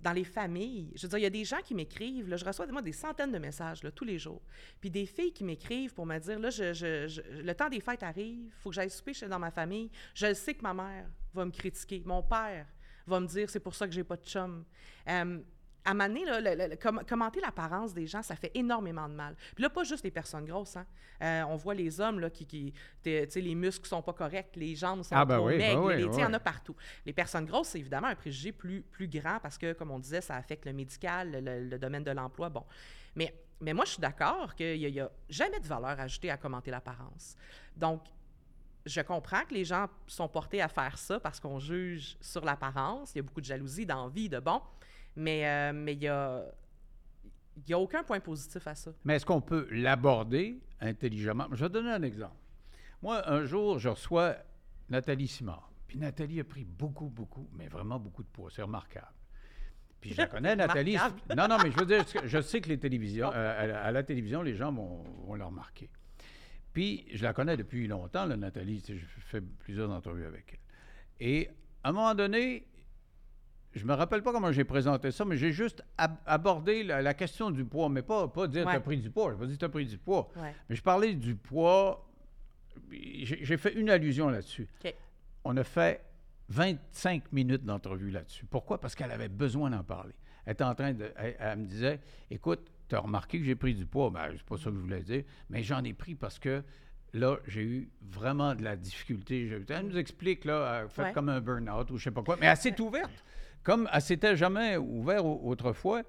[0.00, 0.92] dans les familles.
[0.96, 2.28] Je veux dire, il y a des gens qui m'écrivent.
[2.28, 4.42] là, Je reçois moi, des centaines de messages là, tous les jours.
[4.80, 8.60] Puis des filles qui m'écrivent pour me dire là, le temps des fêtes arrive, il
[8.60, 9.90] faut que j'aille souper chez dans ma famille.
[10.14, 12.02] Je sais que ma mère va me critiquer.
[12.04, 12.66] Mon père
[13.06, 14.64] va me dire c'est pour ça que j'ai pas de chum.
[15.84, 19.14] À donné, là, le- le- le- com- commenter l'apparence des gens, ça fait énormément de
[19.14, 19.34] mal.
[19.54, 20.76] Puis là, pas juste les personnes grosses.
[20.76, 20.86] Hein.
[21.22, 24.12] Euh, on voit les hommes là, qui, qui t'es- tu sais, les muscles sont pas
[24.12, 25.84] corrects, les jambes sont Ah, ben trop oui, ben maigres.
[25.84, 26.76] oui, sais, Il y en a partout.
[27.04, 30.20] Les personnes grosses, c'est évidemment un préjugé plus, plus grand parce que, comme on disait,
[30.20, 32.48] ça affecte le médical, le, le domaine de l'emploi.
[32.48, 32.64] Bon.
[33.16, 36.70] Mais, mais moi, je suis d'accord qu'il n'y a, jamais de valeur ajoutée à commenter
[36.70, 37.36] l'apparence.
[37.76, 38.02] Donc,
[38.86, 43.14] je comprends que les gens sont portés à faire ça parce qu'on juge sur l'apparence.
[43.14, 44.60] Il y a beaucoup de jalousie, d'envie, de bon.
[45.16, 46.44] Mais euh, mais il y a,
[47.56, 48.92] il y a aucun point positif à ça.
[49.04, 51.46] Mais est-ce qu'on peut l'aborder intelligemment?
[51.52, 52.36] Je vais donner un exemple.
[53.02, 54.36] Moi, un jour, je reçois
[54.88, 55.70] Nathalie Simard.
[55.86, 58.50] Puis Nathalie a pris beaucoup, beaucoup, mais vraiment beaucoup de poids.
[58.50, 59.12] C'est remarquable.
[60.00, 60.96] Puis je la connais, Nathalie.
[61.36, 64.42] Non, non, mais je veux dire, je sais que les télévisions, euh, à, la télévision,
[64.42, 65.90] les gens vont, vont le remarquer.
[66.72, 68.82] Puis je la connais depuis longtemps, là, Nathalie.
[68.86, 71.26] Je fais plusieurs entrevues avec elle.
[71.26, 71.50] Et
[71.84, 72.66] à un moment donné,
[73.74, 77.14] je me rappelle pas comment j'ai présenté ça, mais j'ai juste ab- abordé la, la
[77.14, 78.72] question du poids, mais pas, pas dire Ouais.
[78.72, 79.32] tu as pris du poids.
[79.32, 80.30] Je pas dit tu as pris du poids.
[80.36, 80.54] Ouais.
[80.68, 82.06] Mais je parlais du poids.
[82.90, 84.68] J'ai fait une allusion là-dessus.
[85.44, 86.02] On a fait
[86.48, 88.44] 25 minutes d'entrevue là-dessus.
[88.46, 88.80] Pourquoi?
[88.80, 90.14] Parce qu'elle avait besoin d'en parler.
[90.44, 91.10] Elle était en train de.
[91.16, 94.10] Elle, elle me disait Écoute, tu as remarqué que j'ai pris du poids?
[94.10, 96.62] Ben, c'est pas ça que je voulais dire, mais j'en ai pris parce que
[97.14, 99.50] là, j'ai eu vraiment de la difficulté.
[99.68, 101.12] Elle nous explique, là, elle fait Ouais.
[101.12, 103.24] comme un burn-out ou je sais pas quoi, mais elle s'est ouverte.
[103.62, 106.02] Comme elle s'était jamais ouverte au- autrefois.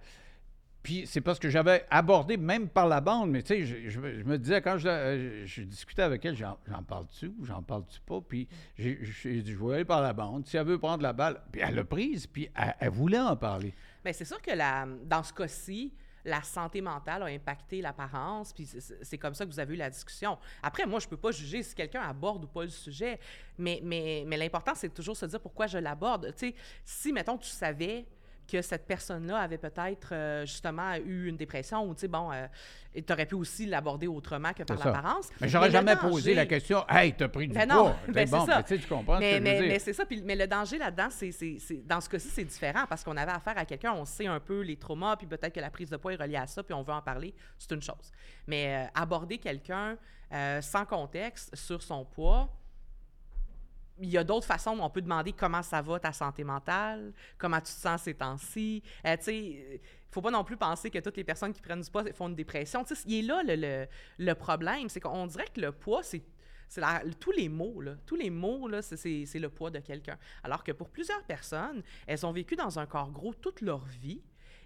[0.82, 4.38] Puis c'est parce que j'avais abordé, même par la bande, mais tu sais, je, me-
[4.38, 8.20] disais, quand je, euh, discutais avec elle, j'en, parle-tu ou j'en parle-tu pas?
[8.28, 8.96] Puis j'ai,
[9.42, 10.46] dit, je vais aller par la bande.
[10.46, 12.50] Si elle veut prendre la balle, puis elle l'a prise, puis
[12.82, 13.74] elle, voulait en parler.
[14.04, 15.94] Bien, c'est sûr que la, dans ce cas-ci,
[16.26, 19.90] la santé mentale a impacté l'apparence, puis c'est- comme ça que vous avez eu la
[19.90, 20.38] discussion.
[20.62, 23.20] Après, moi, je peux pas juger si quelqu'un aborde ou pas le sujet,
[23.58, 26.34] mais, mais, mais l'important, c'est toujours se dire pourquoi je l'aborde.
[26.38, 26.56] Tu sais,
[26.86, 28.06] si, mettons, tu savais
[28.52, 32.30] que cette personne-là avait peut-être euh, justement eu une dépression ou, tu sais, bon,
[32.94, 35.30] tu aurais pu aussi l'aborder autrement que par l'apparence.
[35.42, 37.76] Mais j'aurais jamais posé la question, hey, t'as pris du ben poids.
[37.76, 38.58] non, C'est ben c'est bon, ça.
[38.58, 39.74] mais tu sais, tu comprends mais, ce que je mais, veux dire.
[39.74, 40.06] mais c'est ça.
[40.06, 41.32] Puis, mais le danger là-dedans, c'est,
[41.86, 44.62] dans ce cas-ci, c'est différent parce qu'on avait affaire à quelqu'un, on sait un peu
[44.62, 46.84] les traumas, puis peut-être que la prise de poids est reliée à ça, puis on
[46.84, 48.12] veut en parler, c'est une chose.
[48.48, 49.98] Mais euh, aborder quelqu'un
[50.34, 52.50] euh, sans contexte sur son poids,
[54.00, 57.14] il y a d'autres façons où on peut demander comment ça va ta santé mentale,
[57.38, 58.82] comment tu te sens ces temps-ci.
[59.06, 59.80] Euh, tu sais, il
[60.12, 62.36] faut pas non plus penser que toutes les personnes qui prennent du poids font une
[62.36, 62.84] dépression.
[62.84, 66.02] Tu sais, il est là le, le- le problème, c'est qu'on dirait que le poids,
[66.04, 66.24] c'est
[66.78, 67.96] la- tous les mots, là.
[68.06, 70.18] Tous les mots, là, c'est le poids de quelqu'un.
[70.44, 74.22] Alors que pour plusieurs personnes, elles ont vécu dans un corps gros toute leur vie.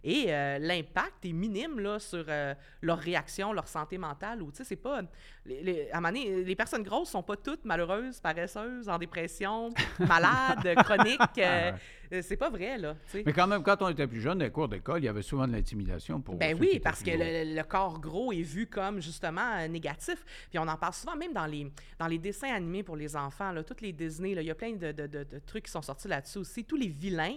[0.10, 4.42] Et euh, l'impact est minime là, sur euh, leur réaction, leur santé mentale.
[4.42, 5.02] Ou, c'est pas...
[5.46, 8.98] Les, les- à un moment donné, les personnes grosses sont pas toutes malheureuses, paresseuses, en
[8.98, 11.20] dépression, malades, chroniques.
[11.40, 11.74] euh,
[12.14, 12.96] euh, c'est pas vrai, là.
[13.26, 15.22] Mais quand même, quand on était plus jeune, dans les cours d'école, il y avait
[15.22, 19.02] souvent de l'intimidation pour Ben oui, parce que le, le corps gros est vu comme
[19.02, 20.24] justement euh, négatif.
[20.50, 23.52] Puis on en parle souvent même dans les, dans les dessins animés pour les enfants,
[23.52, 25.72] là, toutes les Disney, là, il y a plein de, de- de- de trucs qui
[25.72, 26.64] sont sortis là-dessus aussi.
[26.64, 27.36] Tous les vilains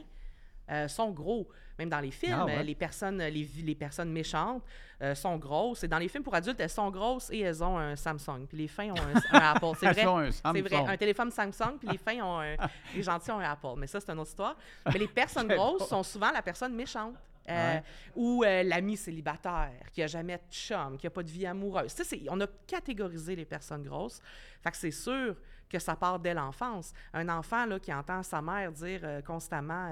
[0.70, 1.48] euh, sont gros.
[1.78, 2.58] Même dans les films, Ah ouais?
[2.58, 4.62] euh, les, personnes, les, les personnes méchantes
[5.00, 5.82] euh, sont grosses.
[5.82, 8.46] Et dans les films pour adultes, elles sont grosses et elles ont un Samsung.
[8.46, 9.66] Puis les fins ont un, un Apple.
[9.80, 10.30] C'est vrai.
[10.30, 10.76] C'est vrai.
[10.86, 12.54] Un téléphone Samsung, puis les fins ont un...
[12.94, 13.74] Les gentils ont un Apple.
[13.78, 14.56] Mais ça, c'est une autre histoire.
[14.92, 17.14] Mais les personnes grosses sont souvent la personne méchante.
[17.48, 17.82] Euh, Ouais.
[18.14, 21.92] ou euh, l'ami célibataire qui a jamais de chum, qui a pas de vie amoureuse.
[21.94, 24.20] Tu sais, c'est- on a catégorisé les personnes grosses.
[24.62, 25.34] Fait que c'est sûr
[25.68, 26.92] que ça part dès l'enfance.
[27.12, 29.88] Un enfant là, qui entend sa mère dire euh, constamment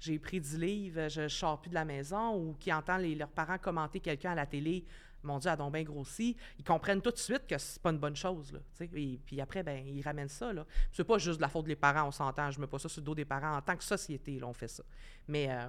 [0.00, 3.14] j'ai pris 10 livres, je ne sors plus de la maison, ou qui entend les-
[3.14, 4.84] leurs parents commenter quelqu'un à la télé,
[5.22, 7.98] mon Dieu, a donc bien grossi, ils comprennent tout de suite que c'est pas une
[7.98, 8.52] bonne chose.
[8.54, 8.60] Là,
[8.94, 10.50] et puis après, ben, ils ramènent ça.
[10.52, 10.64] Là.
[10.90, 13.02] C'est pas juste de la faute des parents, on s'entend, je mets pas ça sur
[13.02, 13.56] le dos des parents.
[13.56, 14.82] En tant que société, là, on fait ça.
[15.28, 15.68] Mais, euh,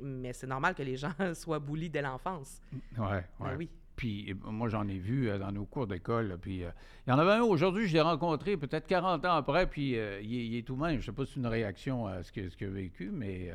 [0.00, 2.62] mais c'est normal que les gens soient boulis dès l'enfance.
[2.96, 3.22] Ouais, ouais.
[3.40, 3.70] Ben oui.
[3.96, 6.38] Puis euh, moi, j'en ai vu euh, dans nos cours d'école.
[6.40, 6.70] Puis euh,
[7.06, 10.20] il y en avait un aujourd'hui, je l'ai rencontré peut-être 40 ans après, puis euh,
[10.22, 10.92] il, est, il est tout même.
[10.92, 13.52] Je ne sais pas si c'est une réaction à ce qu'il a vécu, mais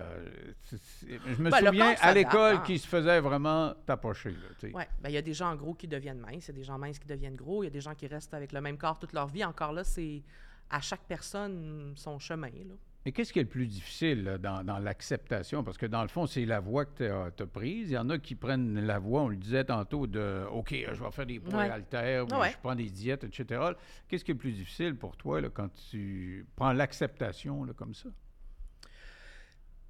[0.71, 2.63] je me Ben, souviens à l'école hein.
[2.65, 4.35] qui se faisait vraiment tapocher.
[4.63, 6.63] Oui, ben, il y a des gens gros qui deviennent minces, il y a des
[6.63, 8.77] gens minces qui deviennent gros, il y a des gens qui restent avec le même
[8.77, 9.45] corps toute leur vie.
[9.45, 10.23] Encore là, c'est
[10.69, 12.47] à chaque personne son chemin.
[12.47, 12.75] Là.
[13.05, 15.63] Mais qu'est-ce qui est le plus difficile là, dans, dans l'acceptation?
[15.63, 17.89] Parce que dans le fond, c'est la voie que tu as, prise.
[17.89, 21.03] Il y en a qui prennent la voie, on le disait tantôt, de OK, je
[21.03, 21.69] vais faire des poids Ouais.
[21.69, 22.51] haltères, ou Ouais.
[22.51, 23.59] je prends des diètes, etc.
[24.07, 28.09] Qu'est-ce qui est le plus difficile pour toi là, quand tu prends l'acceptation comme ça?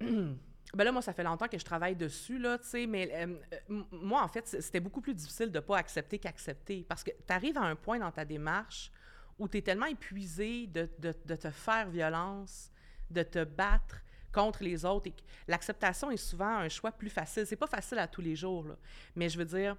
[0.74, 3.82] Ben là, moi, ça fait longtemps que je travaille dessus, là, tu sais, mais euh,
[3.90, 6.86] moi, en fait, c'était beaucoup plus difficile de ne pas accepter qu'accepter.
[6.88, 8.90] Parce que tu arrives à un point dans ta démarche
[9.38, 12.70] où tu es tellement épuisé de, de- de te faire violence,
[13.12, 15.08] de te battre contre les autres.
[15.08, 15.14] Et
[15.46, 17.46] l'acceptation est souvent un choix plus facile.
[17.46, 18.76] C'est pas facile à tous les jours, là.
[19.14, 19.76] Mais je veux dire,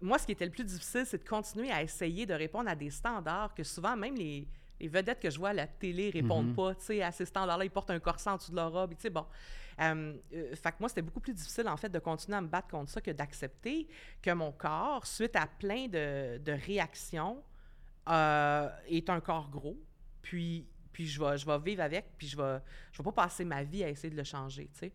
[0.00, 2.74] moi, ce qui était le plus difficile, c'est de continuer à essayer de répondre à
[2.74, 4.46] des standards que souvent, même les,
[4.80, 7.64] les vedettes que je vois à la télé répondent pas, tu sais, à ces standards-là.
[7.64, 9.26] Ils portent un corset en dessous de leur robe, tu sais, bon.
[9.80, 12.48] Euh, euh, fait que moi, c'était beaucoup plus difficile, en fait, de continuer à me
[12.48, 13.88] battre contre ça que d'accepter
[14.22, 17.42] que mon corps, suite à plein de, de réactions,
[18.08, 19.76] euh, est un corps gros.
[20.22, 20.66] Puis,
[20.98, 22.58] puis je, vais, je vais vivre avec, puis je vais,
[22.90, 24.92] je vais pas passer ma vie à essayer de le changer, tu sais.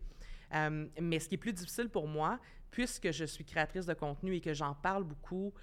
[0.54, 2.38] Euh, mais ce qui est plus difficile pour moi,
[2.70, 5.54] puisque je suis créatrice de contenu et que j'en parle beaucoup,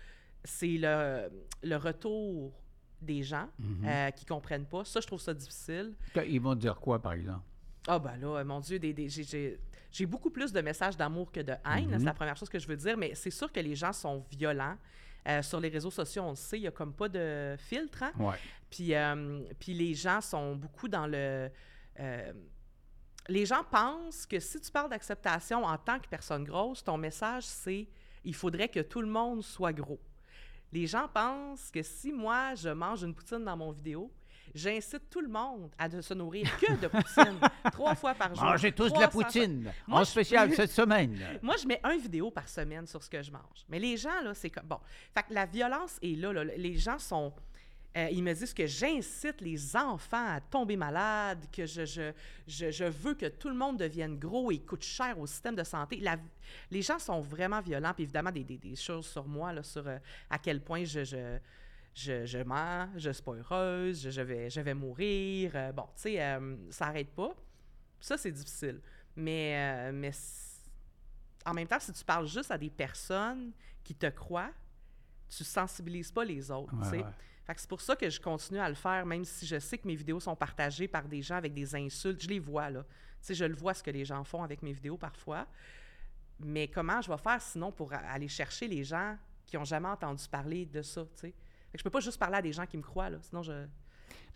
[0.43, 1.29] c'est le,
[1.61, 2.59] le retour
[3.03, 3.49] des gens
[3.85, 4.83] euh, qui comprennent pas.
[4.83, 5.93] Ça, je trouve ça difficile.
[6.27, 7.43] Ils vont dire quoi, par exemple?
[7.87, 9.59] Ah ben là, mon Dieu, des, des- j'ai- j'ai
[9.91, 11.99] j'ai beaucoup plus de messages d'amour que de haine, Mhm.
[11.99, 14.25] c'est la première chose que je veux dire, mais c'est sûr que les gens sont
[14.31, 14.75] violents.
[15.27, 18.03] Euh, sur les réseaux sociaux, on le sait, il y a comme pas de filtre.
[18.03, 18.11] hein.
[18.17, 18.35] Ouais.
[18.69, 21.49] Puis, euh, puis les gens sont beaucoup dans le...
[21.99, 22.33] euh,
[23.27, 27.43] les gens pensent que si tu parles d'acceptation en tant que personne grosse, ton message,
[27.43, 27.87] c'est
[28.23, 29.99] il faudrait que tout le monde soit gros.
[30.71, 34.11] Les gens pensent que si moi, je mange une poutine dans mon vidéo,
[34.53, 37.39] J'incite tout le monde à de se nourrir que de poutine
[37.71, 38.43] trois fois par jour.
[38.43, 39.71] Mangez tous de la 300 poutine.
[39.87, 41.17] Moi, en je- spécial cette semaine.
[41.41, 43.65] Moi, je mets un vidéo par semaine sur ce que je mange.
[43.69, 44.65] Mais les gens, là, c'est comme.
[44.67, 44.79] Bon.
[45.13, 46.33] Fait que la violence est là.
[46.33, 46.43] là.
[46.43, 47.33] Les gens sont.
[47.97, 52.11] euh, ils me disent que j'incite les enfants à tomber malades, que je, je,
[52.47, 55.63] je, je veux que tout le monde devienne gros et coûte cher au système de
[55.63, 55.97] santé.
[55.99, 56.17] La-
[56.69, 57.93] les gens sont vraiment violents.
[57.93, 59.97] Puis évidemment, des, des, des choses sur moi, là, sur euh,
[60.29, 61.37] à quel point je,
[61.93, 65.51] je, mens, je suis pas heureuse, je, je vais, je vais mourir.
[65.55, 67.35] Euh, bon, tu sais, euh, ça n'arrête pas.
[67.99, 68.81] Ça, c'est difficile.
[69.15, 70.11] Mais, euh, mais
[71.45, 73.51] en même temps, si tu parles juste à des personnes
[73.83, 74.51] qui te croient,
[75.29, 76.73] tu sensibilises pas les autres.
[76.91, 77.05] Ouais, ouais.
[77.43, 79.77] Fait que c'est pour ça que je continue à le faire, même si je sais
[79.77, 82.21] que mes vidéos sont partagées par des gens avec des insultes.
[82.21, 82.83] Je les vois, là.
[82.83, 85.47] Tu sais, je le vois ce que les gens font avec mes vidéos parfois.
[86.39, 90.23] Mais comment je vais faire sinon pour aller chercher les gens qui ont jamais entendu
[90.29, 91.33] parler de ça, tu sais?
[91.71, 93.17] Fait que je peux pas juste parler à des gens qui me croient, là.
[93.21, 93.53] Sinon, je.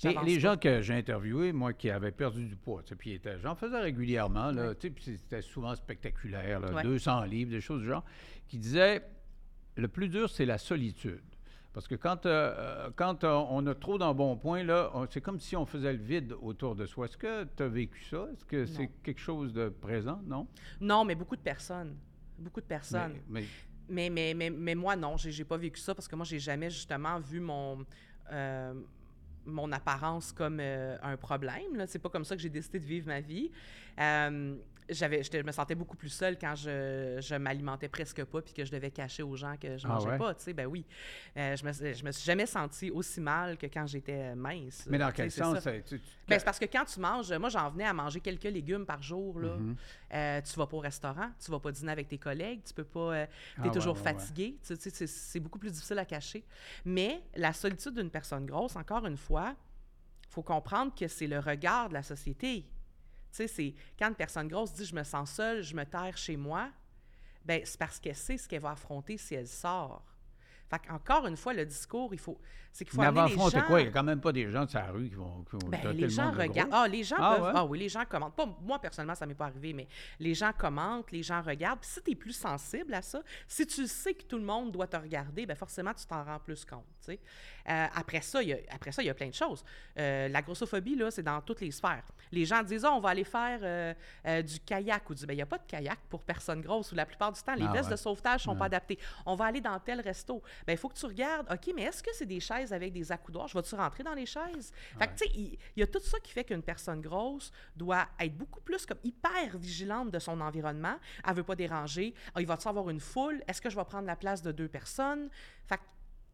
[0.04, 4.52] Les, gens que j'ai interviewés, moi, qui avaient perdu du poids, puis j'en faisais régulièrement,
[4.52, 4.92] là, Ouais.
[5.00, 6.84] c'était souvent spectaculaire, là, Ouais.
[6.84, 8.04] 200 livres, des choses du genre,
[8.48, 9.02] qui disaient
[9.78, 11.24] le plus dur, c'est la solitude.
[11.74, 15.58] Parce que quand, euh, euh, quand euh, on a trop d'embonpoint, là, c'est comme si
[15.58, 17.06] on faisait le vide autour de soi.
[17.06, 18.28] Est-ce que tu as vécu ça?
[18.32, 20.22] Est-ce que c'est quelque chose de présent?
[20.26, 20.48] Non?
[20.80, 21.98] Non, mais beaucoup de personnes.
[22.40, 23.16] Beaucoup de personnes.
[23.28, 23.48] Mais, mais-
[23.88, 26.40] Mais, mais, mais, mais moi, non, j'ai j'ai pas vécu ça parce que moi, j'ai
[26.40, 27.86] jamais justement vu mon,
[28.32, 28.74] euh,
[29.46, 31.76] mon apparence comme euh, un problème.
[31.76, 31.88] là.
[31.88, 33.52] C'est pas comme ça que j'ai décidé de vivre ma vie.
[34.00, 34.56] Euh,
[34.90, 38.64] j'avais, je me sentais beaucoup plus seule quand je, je m'alimentais presque pas puis que
[38.66, 40.18] je devais cacher aux gens que je Ah mangeais ouais?
[40.18, 40.34] pas.
[40.36, 40.86] Tu sais, ben oui.
[41.38, 44.86] Euh, je, me, je me suis jamais sentie aussi mal que quand j'étais mince.
[44.90, 45.56] mais dans Tu quel sens?
[45.56, 45.62] ça.
[45.62, 48.20] c'est- tu- tu- Ben, c'est parce que quand tu manges, moi j'en venais à manger
[48.20, 49.40] quelques légumes par jour.
[49.40, 49.58] Là.
[50.14, 52.84] Euh, tu vas pas au restaurant, tu vas pas dîner avec tes collègues, tu peux
[52.84, 53.00] pas.
[53.14, 53.26] euh,
[53.58, 54.14] Ah t'es ouais, toujours ouais, ouais.
[54.14, 54.58] fatigué.
[54.66, 56.44] Tu sais, c'est, c'est beaucoup plus difficile à cacher.
[56.86, 59.56] Mais la solitude d'une personne grosse, encore une fois,
[60.30, 62.66] faut comprendre que c'est le regard de la société.
[63.36, 66.18] Tu sais, c'est quand une personne grosse dit je me sens seule, je me terre
[66.18, 66.70] chez moi,
[67.44, 70.06] ben c'est parce qu'elle sait ce qu'elle va affronter si elle sort.
[70.70, 72.40] Fait qu'encore une fois, le discours, il faut,
[72.76, 73.68] c'est qu'il faut Mais avant les fond, c'est gens...
[73.68, 73.80] quoi?
[73.80, 75.70] Il n'y a quand même pas des gens de sa rue qui vont, qui vont
[75.70, 76.70] Ben, les le gens regardent.
[76.74, 77.44] Ah, les gens Ah, peuvent.
[77.46, 77.52] ouais?
[77.56, 78.36] Ah oui, les gens commentent.
[78.36, 79.88] Pas, moi, personnellement, ça m'est pas arrivé, mais
[80.20, 81.80] les gens commentent, les gens regardent.
[81.80, 84.74] Puis si tu es plus sensible à ça, si tu sais que tout le monde
[84.74, 86.84] doit te regarder, ben forcément, tu t'en rends plus compte.
[87.08, 89.64] Euh, après, ça, il y a, après ça, il y a plein de choses.
[89.98, 92.04] Euh, la grossophobie, là, c'est dans toutes les sphères.
[92.32, 93.94] Les gens disent, Ah, on va aller faire euh,
[94.28, 95.26] euh, du kayak ou du.
[95.26, 97.56] Ben, il n'y a pas de kayak pour personnes grosses ou la plupart du temps,
[97.56, 97.92] les Ah, vestes ouais.
[97.92, 99.00] de sauvetage sont pas adaptées.
[99.26, 100.42] On va aller dans tel resto.
[100.68, 103.12] Ben, il faut que tu regardes, OK, mais est-ce que c'est des chaises avec des
[103.12, 103.48] accoudoirs?
[103.48, 104.74] Je vais-tu rentrer dans les chaises?
[104.98, 107.52] Fait que, tu sais, il il y, a tout ça qui fait qu'une personne grosse
[107.76, 110.98] doit être beaucoup plus comme hyper vigilante de son environnement.
[111.28, 112.14] Elle veut pas déranger.
[112.34, 113.44] Ah, il va-tu avoir une foule?
[113.48, 115.30] Est-ce que je vais prendre la place de deux personnes?
[115.68, 115.82] Fait que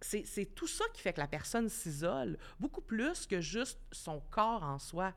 [0.02, 4.64] c'est tout ça qui fait que la personne s'isole, beaucoup plus que juste son corps
[4.64, 5.14] en soi.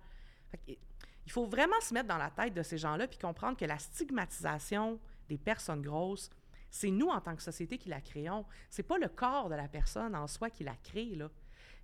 [0.51, 0.79] Fait
[1.27, 3.79] il faut vraiment se mettre dans la tête de ces gens-là puis comprendre que la
[3.79, 6.29] stigmatisation des personnes grosses,
[6.75, 8.45] c'est nous en tant que société qui la créons.
[8.69, 11.31] C'est pas le corps de la personne en soi qui la crée là.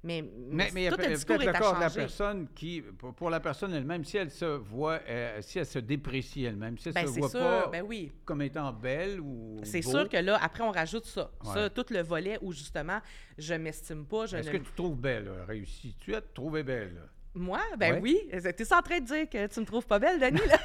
[0.02, 3.72] Mais, Mais, mais discours peut-être le corps de la personne qui, pour, pour la personne
[3.72, 7.18] elle-même, si elle se voit, euh, si elle se déprécie elle-même, si elle Ben, se
[7.20, 8.10] voit sûr, pas ben oui.
[8.24, 11.30] comme étant belle ou C'est sûr que là, après, on rajoute ça.
[11.44, 11.54] Ouais.
[11.54, 13.00] Ça, tout le volet où, justement,
[13.38, 14.58] je m'estime pas, je Est-ce ne...
[14.58, 15.30] que tu trouves belle?
[15.46, 17.00] Réussis-tu à te trouver belle?
[17.34, 17.60] Moi?
[17.78, 18.00] Ben Ouais.
[18.02, 18.18] oui.
[18.56, 20.58] T'es en train de dire que tu me trouves pas belle, Denis, là?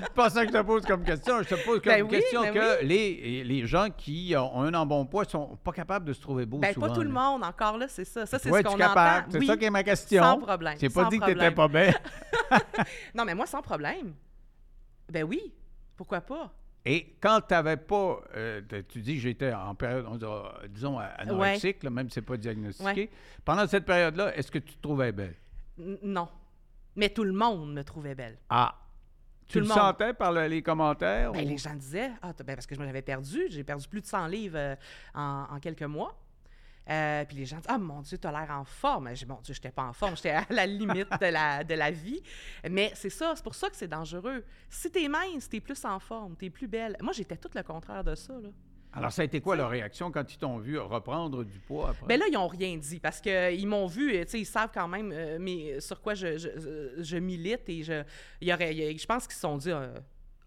[0.00, 1.42] C'est pas ça que je te pose comme question.
[1.42, 4.72] Je te pose comme Ben oui, question ben que les, les gens qui ont un
[4.74, 6.86] embonpoint sont pas capables de se trouver beaux ben, souvent.
[6.88, 7.42] pas tout le monde.
[7.42, 8.24] Encore là, c'est ça.
[8.24, 9.24] Ça, c'est ce qu'on entend.
[9.30, 9.46] C'est Oui.
[9.46, 10.22] ça qui est ma question.
[10.22, 11.54] Sans problème, J'ai pas sans dit que t'étais problème.
[11.54, 11.94] pas belle.
[13.14, 14.14] Non, mais moi, sans problème.
[15.10, 15.52] Ben oui.
[15.96, 16.52] Pourquoi pas?
[16.84, 20.06] Et quand tu n'avais pas, euh, tu dis que j'étais en période,
[20.70, 22.88] disons, anorexique, là, même si ce n'est pas diagnostiqué.
[23.02, 23.10] Ouais.
[23.44, 25.34] Pendant cette période-là, est-ce que tu te trouvais belle?
[26.02, 26.28] Non.
[26.96, 28.38] Mais tout le monde me trouvait belle.
[28.48, 28.74] Ah!
[29.46, 29.78] Tu Tout le, le monde.
[29.78, 31.32] sentais par le- les commentaires?
[31.32, 34.00] Ben, ou- les gens disaient, ah, ben, parce que je m'avais perdu, j'ai perdu plus
[34.02, 34.76] de 100 livres euh,
[35.14, 36.14] en, en quelques mois.
[36.90, 39.08] Euh, puis les gens disent, ah mon Dieu, t'as l'air en forme.
[39.14, 41.74] J'ai dit, mon Dieu, j'étais pas en forme, j'étais à la limite de la, de
[41.74, 42.22] la vie.
[42.70, 44.44] Mais c'est ça, c'est pour ça que c'est dangereux.
[44.68, 46.96] Si t'es mince, t'es plus en forme, t'es plus belle.
[47.02, 48.48] Moi, j'étais tout le contraire de ça, là.
[48.92, 52.06] Alors, ça a été quoi leur réaction quand ils t'ont vu reprendre du poids après?
[52.06, 54.70] Ben là, ils n'ont rien dit parce qu'ils m'ont vu, euh, tu sais, ils savent
[54.72, 56.38] quand même euh, sur quoi je,
[56.98, 58.02] je, milite et je,
[58.40, 59.92] y aurait, je pense qu'ils se sont dit, euh,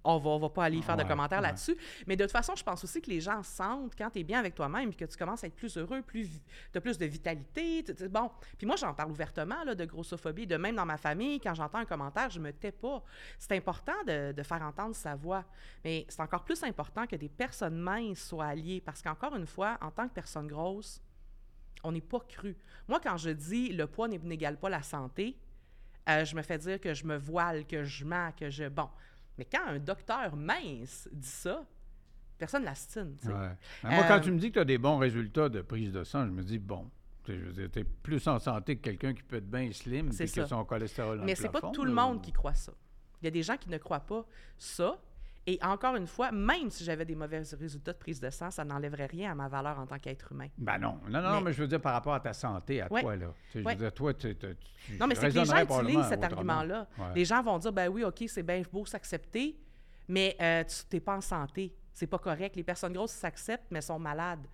[0.04, 1.48] on va, on va pas aller faire Ouais, de commentaires ouais.
[1.48, 1.78] là-dessus.
[2.08, 4.40] Mais de toute façon, je pense aussi que les gens sentent quand tu es bien
[4.40, 7.06] avec toi-même et que tu commences à être plus heureux, plus, vi- t'as plus de
[7.06, 7.84] vitalité.
[7.84, 10.98] tu- tu- Bon, puis moi, j'en parle ouvertement là, de grossophobie, de même dans ma
[10.98, 13.04] famille, quand j'entends un commentaire, je me tais pas.
[13.38, 15.46] C'est important de, de faire entendre sa voix.
[15.84, 19.78] Mais c'est encore plus important que des personnes minces soient alliées parce qu'encore une fois,
[19.82, 21.02] en tant que personne grosse,
[21.84, 22.56] on n'est pas cru.
[22.88, 25.38] Moi, quand je dis le poids n'égale pas la santé,
[26.10, 28.68] euh, je me fais dire que je me voile, que je mens, que je...
[28.68, 28.90] Bon.
[29.38, 31.63] Mais quand un docteur mince dit ça,
[32.38, 33.15] personne ne l'astine.
[33.26, 33.32] Ouais.
[33.84, 36.04] Moi, quand Euh, tu me dis que tu as des bons résultats de prise de
[36.04, 36.89] sang, je me dis, bon,
[37.24, 37.39] tu
[37.72, 41.22] t'es plus en santé que quelqu'un qui peut être bien slim et que son cholestérol
[41.24, 42.74] Mais c'est pas tout le monde qui croit ça.
[43.22, 44.26] Il y a des gens qui ne croient pas
[44.58, 45.00] ça.
[45.47, 48.63] Et encore une fois, même si j'avais des mauvais résultats de prise de sang, ça
[48.63, 50.47] n'enlèverait rien à ma valeur en tant qu'être humain.
[50.58, 50.99] Ben non.
[51.10, 51.41] Non, non, mais...
[51.45, 53.01] Mais- je veux dire par rapport à ta santé, à Ouais.
[53.01, 53.27] toi, là.
[53.51, 53.73] Tu sais, Je Ouais.
[53.73, 56.88] veux dire, toi, tu, tu, tu Non, mais c'est que les gens utilisent cet argument-là.
[56.97, 57.06] Ouais.
[57.15, 59.58] Les gens vont dire, ben oui, OK, c'est bien beau s'accepter,
[60.08, 61.73] mais euh, tu n'es pas en santé.
[61.91, 62.56] C'est pas correct.
[62.56, 64.45] Les personnes grosses s'acceptent, mais sont malades.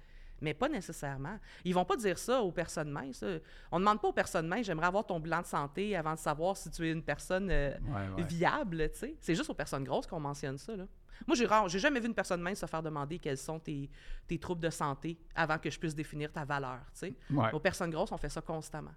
[0.42, 1.40] Mais pas nécessairement.
[1.66, 3.24] Ils vont pas dire ça aux personnes minces.
[3.72, 6.20] On ne demande pas aux personnes minces, j'aimerais avoir ton bilan de santé avant de
[6.20, 8.24] savoir si tu es une personne euh, Ouais, ouais.
[8.24, 9.16] viable, tu sais.
[9.20, 10.86] C'est juste aux personnes grosses qu'on mentionne ça, là.
[11.26, 13.90] Moi, j'ai rare- j'ai jamais vu une personne mince se faire demander quels sont tes,
[14.28, 17.16] tes troubles de santé avant que je puisse définir ta valeur, tu sais.
[17.32, 17.52] Ouais.
[17.54, 18.92] Aux personnes grosses, on fait ça constamment.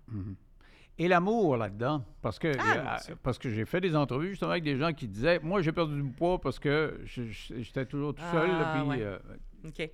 [0.98, 4.64] Et l'amour là-dedans, parce que, Ah, euh, parce que j'ai fait des entrevues justement avec
[4.64, 8.50] des gens qui disaient, moi j'ai perdu du poids parce que j'étais toujours tout seul,
[8.52, 9.18] Ah, puis euh,
[9.66, 9.90] OK.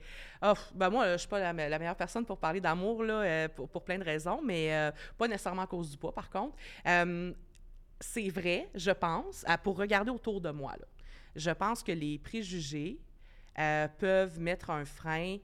[0.74, 3.82] Ben moi, je suis pas la, me- la meilleure personne pour parler d'amour, euh, pour,
[3.84, 6.56] plein de raisons, mais euh, pas nécessairement à cause du poids, par contre.
[8.00, 10.74] C'est vrai, je pense, à- pour regarder autour de moi,
[11.34, 12.98] je pense que les préjugés
[13.58, 15.38] euh, peuvent mettre un frein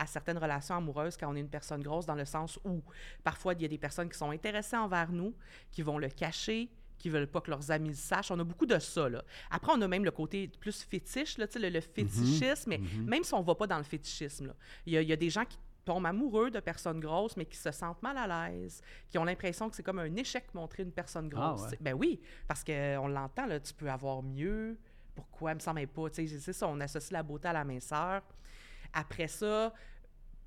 [0.00, 2.80] à certaines relations amoureuses quand on est une personne grosse, dans le sens où
[3.24, 5.34] parfois il y a des personnes qui sont intéressées envers nous,
[5.70, 8.30] qui vont le cacher, qui veulent pas que leurs amis le sachent.
[8.30, 9.08] On a beaucoup de ça.
[9.08, 9.22] Là.
[9.50, 13.32] Après, on a même le côté plus fétiche, là, le, le fétichisme, mais même si
[13.34, 14.52] on va pas dans le fétichisme,
[14.86, 17.46] il y, a- il y a des gens qui tombent amoureux de personnes grosses, mais
[17.46, 20.82] qui se sentent mal à l'aise, qui ont l'impression que c'est comme un échec montrer
[20.82, 21.70] une personne Ah, grosse.
[21.70, 21.78] ouais.
[21.80, 24.76] Ben oui, parce qu'on l'entend, là, tu peux avoir mieux.
[25.14, 25.52] Pourquoi?
[25.52, 26.10] Il me semble pas.
[26.10, 28.22] Tu sais, c'est ça, on associe la beauté à la minceur.
[28.92, 29.72] Après ça,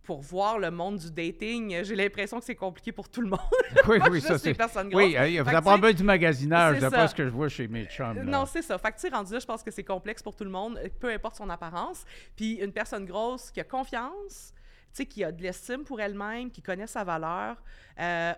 [0.04, 3.40] pour voir le monde du dating, j'ai l'impression que c'est compliqué pour tout le monde.
[3.88, 4.50] oui, Pas oui, juste ça c'est.
[4.94, 5.16] Oui, grosses.
[5.16, 7.30] euh, Fait ça que, prend tu sais, bien du magasinage, c'est pas ce que je
[7.30, 8.16] vois chez mes chums.
[8.16, 8.24] là.
[8.24, 8.78] non, c'est ça.
[8.80, 10.90] Fait que, tu rendu là, je pense que c'est complexe pour tout le monde, euh,
[11.00, 12.04] peu importe son apparence.
[12.36, 14.54] Puis une personne grosse qui a confiance,
[14.94, 17.56] tu sais, qui a de l'estime pour elle-même, qui connaît sa valeur,
[18.00, 18.34] euh,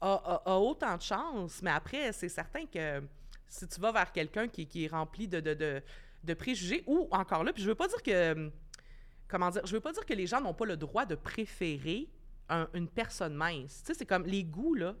[0.00, 1.60] a, a- a autant de chance.
[1.62, 3.02] Mais après, c'est certain que
[3.48, 5.82] si tu vas vers quelqu'un qui, qui est rempli de, de, de,
[6.22, 8.50] de préjugés, ou encore là, puis je veux pas dire que...
[9.28, 9.64] Comment dire?
[9.66, 12.08] Je veux pas dire que les gens n'ont pas le droit de préférer
[12.48, 13.82] un- une personne mince.
[13.82, 14.94] Tu sais, c'est comme les goûts, là,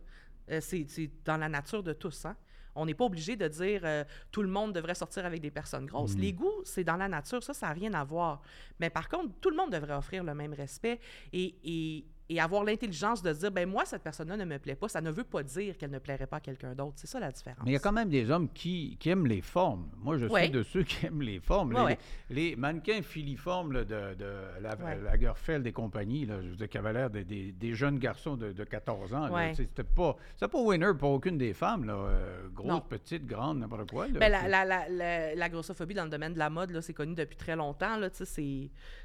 [0.50, 0.86] euh, c'est
[1.24, 2.36] dans la nature de tous, hein?
[2.74, 5.86] On n'est pas obligé de dire euh, tout le monde devrait sortir avec des personnes
[5.86, 6.14] grosses.
[6.20, 8.40] Les goûts, c'est dans la nature, ça, ça n'a rien à voir.
[8.78, 11.00] Mais par contre, tout le monde devrait offrir le même respect
[11.32, 14.88] et, et- et avoir l'intelligence de dire, ben moi, cette personne-là ne me plaît pas.
[14.88, 16.94] Ça ne veut pas dire qu'elle ne plairait pas à quelqu'un d'autre.
[16.96, 17.60] C'est ça la différence.
[17.64, 19.88] Mais il y a quand même des hommes qui, qui aiment les formes.
[19.98, 21.72] Moi, je suis de ceux qui aiment les formes.
[21.72, 21.98] Ouais, les, ouais.
[22.30, 24.76] les mannequins filiformes là, de, de la.
[25.04, 28.36] Lagerfeld et compagnie, là, je veux dire, qui avaient l'air des, des- des jeunes garçons
[28.36, 29.28] de, de 14 ans.
[29.54, 31.84] C'était pas, pas winner pour aucune des femmes.
[31.84, 32.80] Là, euh, grosse, Non.
[32.80, 34.06] petite, grande, n'importe quoi.
[34.08, 34.18] là.
[34.18, 36.92] Ben, la, la, la, la- la grossophobie dans le domaine de la mode, là, c'est
[36.94, 37.98] connu depuis très longtemps.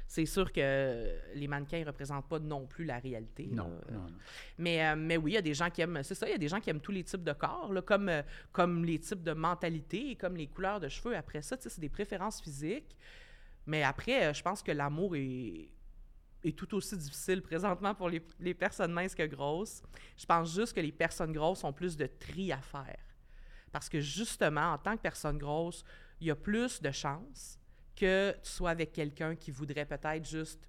[0.06, 3.13] C'est sûr que les mannequins ne représentent pas non plus la réalité.
[3.50, 4.12] Non, non, non.
[4.58, 6.34] Mais, euh, mais oui, il y a des gens qui aiment, c'est ça, il y
[6.34, 8.22] a des gens qui aiment tous les types de corps, là, comme, euh,
[8.52, 11.16] comme les types de mentalité comme les couleurs de cheveux.
[11.16, 12.96] Après ça, c'est des préférences physiques.
[13.66, 15.68] Mais après, euh, je pense que l'amour est,
[16.42, 19.82] est tout aussi difficile présentement pour les, les personnes minces que grosses.
[20.16, 22.98] Je pense juste que les personnes grosses ont plus de tri à faire.
[23.72, 25.84] Parce que justement, en tant que personne grosse,
[26.20, 27.58] il y a plus de chances
[27.96, 30.68] que tu sois avec quelqu'un qui voudrait peut-être juste.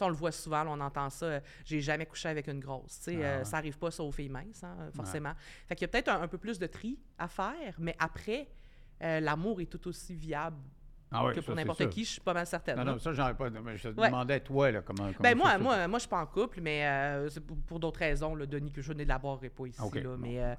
[0.00, 1.26] On le voit souvent, là, on entend ça.
[1.26, 2.98] euh, J'ai jamais couché avec une grosse.
[2.98, 3.44] Tu sais, Ah euh, ouais.
[3.44, 5.32] Ça arrive pas, ça, aux filles minces, hein, forcément.
[5.68, 8.48] Fait qu'il y a peut-être un, un peu plus de tri à faire, mais après,
[9.02, 10.56] euh, l'amour est tout aussi viable
[11.12, 12.04] Ah oui, que pour n'importe qui.
[12.04, 12.76] Je suis pas mal certaine.
[12.76, 13.48] Non, non, ça, j'en ai pas.
[13.50, 14.08] mais je te Ouais.
[14.08, 15.04] demandais, toi, là, comment.
[15.04, 17.78] comment Ben moi, moi, moi, je suis pas en couple, mais euh, c'est pour, pour
[17.78, 19.80] d'autres raisons, là, Denis, que je n'élaborerai pas ici.
[19.80, 20.16] OK, là, bon.
[20.18, 20.54] mais, euh,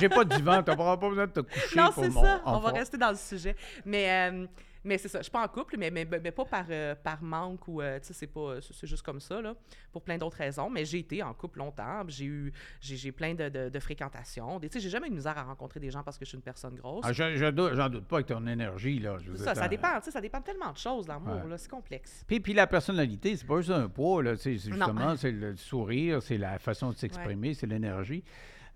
[0.00, 2.42] J'ai pas de divan, tu n'auras pas besoin de te coucher non, c'est mon ça.
[2.44, 3.56] On va rester dans le sujet.
[3.86, 4.46] Mais, euh,
[4.84, 5.18] mais c'est ça.
[5.18, 7.80] Je suis pas en couple, mais, mais, mais pas par, euh, par manque ou.
[7.82, 8.60] euh, tu sais, c'est pas.
[8.60, 9.54] C'est c'est juste comme ça, là.
[9.92, 10.70] Pour plein d'autres raisons.
[10.70, 12.02] Mais j'ai été en couple longtemps.
[12.08, 12.52] J'ai eu.
[12.80, 14.58] J'ai j'ai plein de, de, de fréquentations.
[14.60, 16.36] Tu sais, j'ai jamais eu de misère à rencontrer des gens parce que je suis
[16.36, 17.04] une personne grosse.
[17.06, 19.16] Ah, je, je doute- j'en doute pas avec ton énergie, là.
[19.18, 21.48] je ça, ça dépend, tu sais, ça dépend de tellement de choses, l'amour, Ouais.
[21.50, 22.24] là, c'est complexe.
[22.26, 24.36] Puis, puis la personnalité, c'est pas juste un poids, là.
[24.36, 24.76] C'est c'est Non.
[24.76, 28.24] justement, c'est le sourire, c'est la façon de s'exprimer, c'est l'énergie.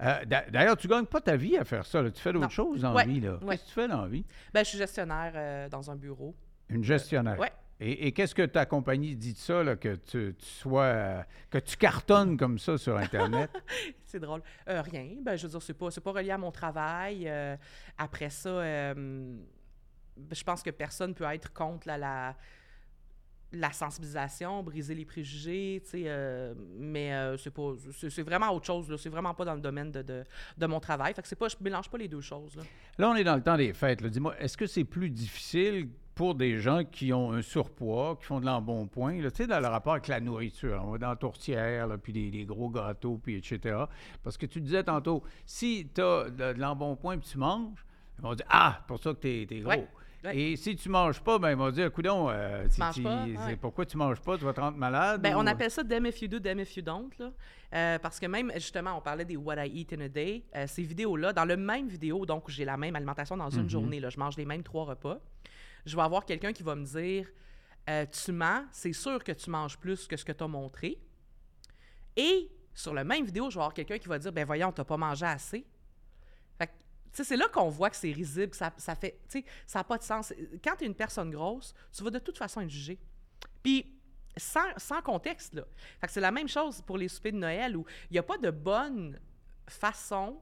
[0.03, 2.03] Euh, d'a- D'ailleurs, tu gagnes pas ta vie à faire ça.
[2.03, 2.11] là.
[2.11, 3.21] Tu fais d'autres choses dans Ouais, la vie.
[3.21, 3.35] là.
[3.43, 3.57] ouais.
[3.57, 4.25] Qu'est-ce que tu fais dans la vie?
[4.53, 6.35] Ben, je suis gestionnaire euh, dans un bureau.
[6.69, 7.39] Une gestionnaire.
[7.39, 7.53] ouais.
[7.81, 11.23] Et, et qu'est-ce que ta compagnie dit de ça, là, que tu, tu sois, euh,
[11.51, 13.51] que tu cartonnes comme ça sur Internet?
[14.05, 14.43] C'est drôle.
[14.69, 15.09] Euh, rien.
[15.23, 17.25] Ben, je veux dire, c'est pas, pas relié à mon travail.
[17.29, 17.57] Euh,
[17.99, 19.37] après ça, euh,
[20.31, 22.37] je pense que personne peut être contre la,
[23.55, 28.67] la sensibilisation, briser les préjugés, tu sais, euh, mais euh, c'est pas, c'est vraiment autre
[28.67, 28.97] chose, là.
[28.99, 30.25] C'est vraiment pas dans le domaine de, de,
[30.57, 31.15] de mon travail.
[31.15, 32.63] Fait que c'est pas, je mélange pas les deux choses, là.
[32.99, 34.03] Là, on est dans le temps des fêtes.
[34.03, 38.41] Dis-moi, est-ce que c'est plus difficile pour des gens qui ont un surpoids, qui font
[38.41, 40.83] de l'embonpoint, tu sais, dans le rapport avec la nourriture?
[40.85, 43.85] On va dans la tourtière, là, puis des, des gros gâteaux, puis etc.
[44.23, 47.85] Parce que tu disais tantôt, si tu as de, de l'embonpoint puis tu manges,
[48.19, 49.71] ils vont dire Ah, pour ça que tu es, gros.
[49.71, 49.89] Ouais,
[50.25, 50.37] ouais.
[50.39, 53.57] Et si tu manges pas, ben ils vont dire Coudon, euh, tu- pas, c'est ouais.
[53.61, 55.21] pourquoi tu manges pas, tu vas te rendre malade?
[55.23, 57.11] Ben, ou- on appelle ça them if you do, them if you don't.
[57.19, 57.33] Là.
[57.75, 60.45] Euh, parce que même, justement, on parlait des What I Eat in a Day.
[60.55, 64.01] Euh, ces vidéos-là, dans le même vidéo, donc j'ai la même alimentation dans une journée,
[64.01, 65.19] là, je mange les mêmes trois repas,
[65.87, 67.29] je vais avoir quelqu'un qui va me dire
[67.91, 70.99] euh, Tu mens, c'est sûr que tu manges plus que ce que tu as montré.
[72.17, 74.85] Et sur la même vidéo, je vais avoir quelqu'un qui va dire Ben voyons, t'as
[74.85, 75.67] pas mangé assez.
[76.59, 79.21] Fait que, tu sais, c'est là qu'on voit que c'est risible, que ça, fait,
[79.67, 80.33] ça n'a pas de sens.
[80.63, 82.99] Quand tu es une personne grosse, tu vas de toute façon être jugé.
[83.63, 83.95] Puis,
[84.37, 85.65] sans, contexte, là.
[86.09, 88.51] C'est la même chose pour les soupers de Noël où il n'y a pas de
[88.51, 89.21] bonne
[89.69, 90.41] façon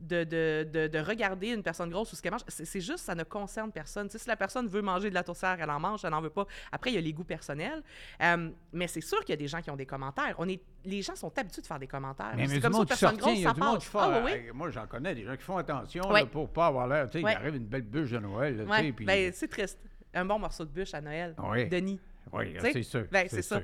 [0.00, 2.40] de, de, de, de regarder une personne grosse ou ce qu'elle mange.
[2.48, 4.08] C'est juste, ça ne concerne personne.
[4.08, 6.46] Si la personne veut manger de la tourtière, elle en mange, elle n'en veut pas.
[6.72, 7.82] Après, il y a les goûts personnels.
[8.22, 10.34] Euh, mais c'est sûr qu'il y a des gens qui ont des commentaires.
[10.38, 12.32] On est, les gens sont habitués de faire des commentaires.
[12.36, 13.54] Mais, mais comme ça, personne grosse, ça
[13.94, 14.50] Ah oui, oui.
[14.54, 17.08] Moi, j'en connais des gens qui font attention pour pas avoir l'air.
[17.12, 17.32] Sais, Ouais.
[17.32, 18.56] il arrive une belle bûche de Noël.
[18.56, 19.78] là, puis- ben, c'est triste.
[20.14, 21.34] Un bon morceau de bûche à Noël.
[21.38, 21.68] Oui.
[21.68, 22.00] Denis.
[22.32, 23.04] Oui, c'est sûr.
[23.10, 23.60] ben, c'est ça.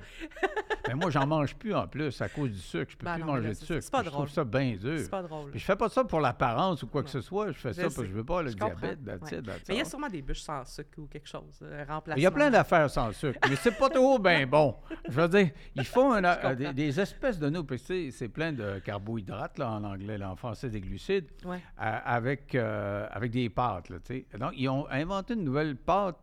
[0.88, 2.90] Mais moi, j'en mange plus en plus à cause du sucre.
[2.90, 3.80] Je peux Ben plus non, manger de sucre.
[3.82, 4.28] c'est pas Je trouve drôle.
[4.30, 4.98] ça bien dur.
[4.98, 5.50] C'est pas drôle.
[5.50, 7.48] Puis je fais pas ça pour l'apparence ou quoi que ce soit.
[7.52, 9.04] Je fais ça parce que je veux pas le Je diabète.
[9.04, 9.38] that's Ouais.
[9.38, 11.58] it, that's Mais il y a sûrement des bûches sans sucre ou quelque chose.
[11.62, 11.84] euh.
[12.16, 14.74] Il y a plein d'affaires sans sucre, mais c'est pas trop bien bon.
[15.08, 17.78] Je veux dire, ils font euh, des, des espèces de nous, puis
[18.10, 21.56] c'est plein de carbohydrates là, en anglais, là, en français des glucides, Ouais.
[21.80, 23.90] euh, avec, euh, avec des pâtes.
[23.90, 23.98] Là.
[24.38, 26.16] Donc, ils ont inventé une nouvelle pâte.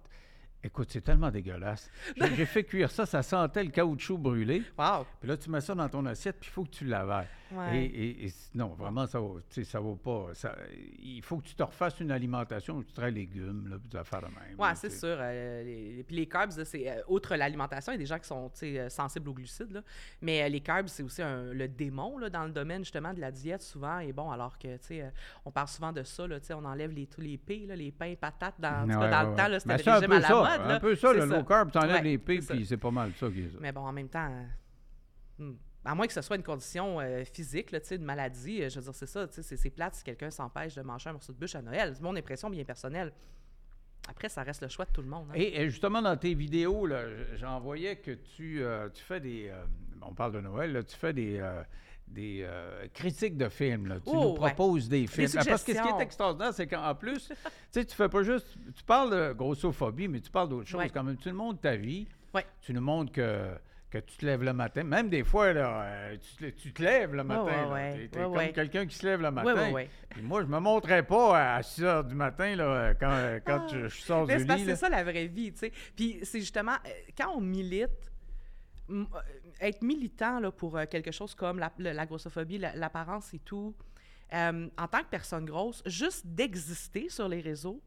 [0.64, 1.92] Écoute, c'est tellement dégueulasse.
[2.36, 4.64] J'ai fait cuire ça, ça sentait le caoutchouc brûlé.
[4.78, 5.06] Wow.
[5.20, 7.28] Puis là, tu mets ça dans ton assiette, puis il faut que tu l'avales.
[7.54, 7.86] Ouais.
[7.86, 10.30] Et, et- et non, vraiment, ça vaut, tu ça vaut pas.
[10.34, 10.56] ça-
[11.00, 13.98] il faut que tu te refasses une alimentation où tu travailles légumes, là, puis des
[13.98, 14.58] affaires de même.
[14.58, 15.18] Là, c'est tu sûr.
[15.20, 18.28] euh, les, puis les carbs, c'est euh, outre l'alimentation, il y a des gens qui
[18.28, 19.72] sont tu euh, sensibles aux glucides.
[19.72, 19.82] là.
[20.22, 23.20] Mais euh, les carbs, c'est aussi un- le démon là, dans le domaine justement de
[23.22, 24.00] la diète souvent.
[24.00, 25.12] Et bon, alors que tu sais,
[25.46, 27.92] on parle souvent de ça, là, tu on enlève les, tous les P, là, les
[27.92, 28.56] pains, patates.
[28.60, 30.72] Dans, cas, dans ouais, le temps, c'était le régime peu à la ça, mode.
[30.72, 33.30] Un peu ça, le low carb, t'enlèves Ouais, les P, puis c'est pas mal ça
[33.30, 33.58] qui est ça.
[33.60, 34.30] Mais bon, en même temps,
[35.40, 35.54] hmm,
[35.86, 38.86] à moins que ce soit une condition euh, physique, là, une maladie, euh, je veux
[38.86, 41.62] dire, c'est ça, c'est- plate si quelqu'un s'empêche de manger un morceau de bûche à
[41.62, 41.92] Noël.
[41.96, 43.12] C'est mon impression bien personnelle.
[44.10, 45.28] Après, ça reste le choix de tout le monde.
[45.32, 45.36] hein.
[45.36, 46.88] Et, et justement, dans tes vidéos,
[47.36, 49.52] j'en voyais que tu, euh, tu fais des.
[50.02, 51.42] on parle de Noël, là, tu fais des.
[52.08, 53.88] des euh, critiques de films.
[53.88, 53.96] là.
[53.96, 54.54] Tu Oh, nous ouais.
[54.54, 55.30] proposes des films.
[55.38, 57.36] Ah, Parce que ce qui est extraordinaire, c'est qu'en plus, tu
[57.72, 58.48] sais, tu fais pas juste.
[58.76, 60.90] Tu parles de grossophobie, mais tu parles d'autres choses Ouais.
[60.90, 61.18] quand même.
[61.18, 62.06] Tu nous montres ta vie.
[62.34, 62.46] Ouais.
[62.62, 63.54] Tu nous montres que,
[63.94, 64.84] que tu te lèves le matin.
[64.84, 67.44] Même des fois, là, euh, tu, te, tu te lèves le matin.
[67.44, 67.68] ouais, là.
[67.70, 67.94] ouais.
[67.94, 68.52] Ouais, comme ouais.
[68.52, 69.72] quelqu'un qui se lève le matin.
[70.10, 73.68] Puis moi, je me montrais pas à 6 heures du matin là, quand, euh, quand
[73.68, 74.66] je, je sors Mais du lit.
[74.66, 75.72] c'est ça la vraie vie, tu sais.
[75.96, 78.12] Puis c'est justement, euh, quand on milite,
[79.62, 83.76] être militant là, pour euh, quelque chose comme la, grossophobie, la- l'apparence et tout,
[84.32, 87.80] en tant que personne grosse, juste d'exister sur les réseaux,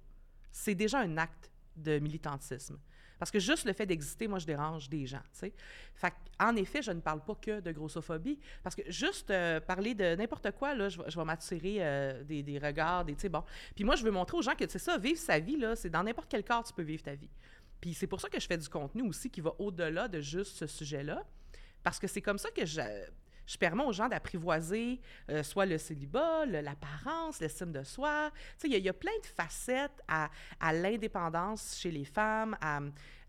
[0.52, 2.78] c'est déjà un acte de militantisme.
[3.18, 6.12] Parce que juste le fait d'exister, moi, je dérange des gens, tu sais.
[6.38, 10.14] En effet, je ne parle pas que de grossophobie, parce que juste euh, parler de
[10.16, 13.42] n'importe quoi, là, je, vais- m'attirer euh, des, regards, des, tu sais, bon.
[13.74, 15.88] Puis moi, je veux montrer aux gens que, c'est ça, vivre sa vie, là, c'est
[15.88, 17.30] dans n'importe quel corps, tu peux vivre ta vie.
[17.80, 20.56] Puis c'est pour ça que je fais du contenu aussi qui va au-delà de juste
[20.56, 21.24] ce sujet-là,
[21.82, 22.80] parce que c'est comme ça que je,
[23.46, 28.30] je permets aux gens d'apprivoiser euh, soit le célibat, l'apparence, l'estime de soi.
[28.32, 30.28] Tu sais, il y, a- il y a plein de facettes à,
[30.60, 32.80] à l'indépendance chez les femmes, à,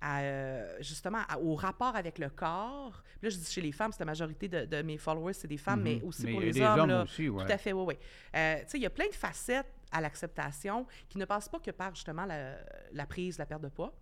[0.01, 3.01] à, euh, justement à- au rapport avec le corps.
[3.19, 5.47] Puis là, je dis chez les femmes, c'est la majorité de, de mes followers, c'est
[5.47, 6.03] des femmes, mais Mhm.
[6.07, 6.79] aussi Mais pour les des hommes.
[6.79, 7.03] hommes là.
[7.03, 7.45] aussi, ouais.
[7.45, 7.97] Tout à fait, oui, oui.
[8.35, 11.59] Euh, tu sais, il y a plein de facettes à l'acceptation qui ne passent pas
[11.59, 12.55] que par justement la,
[12.91, 13.93] la prise, la perte de poids.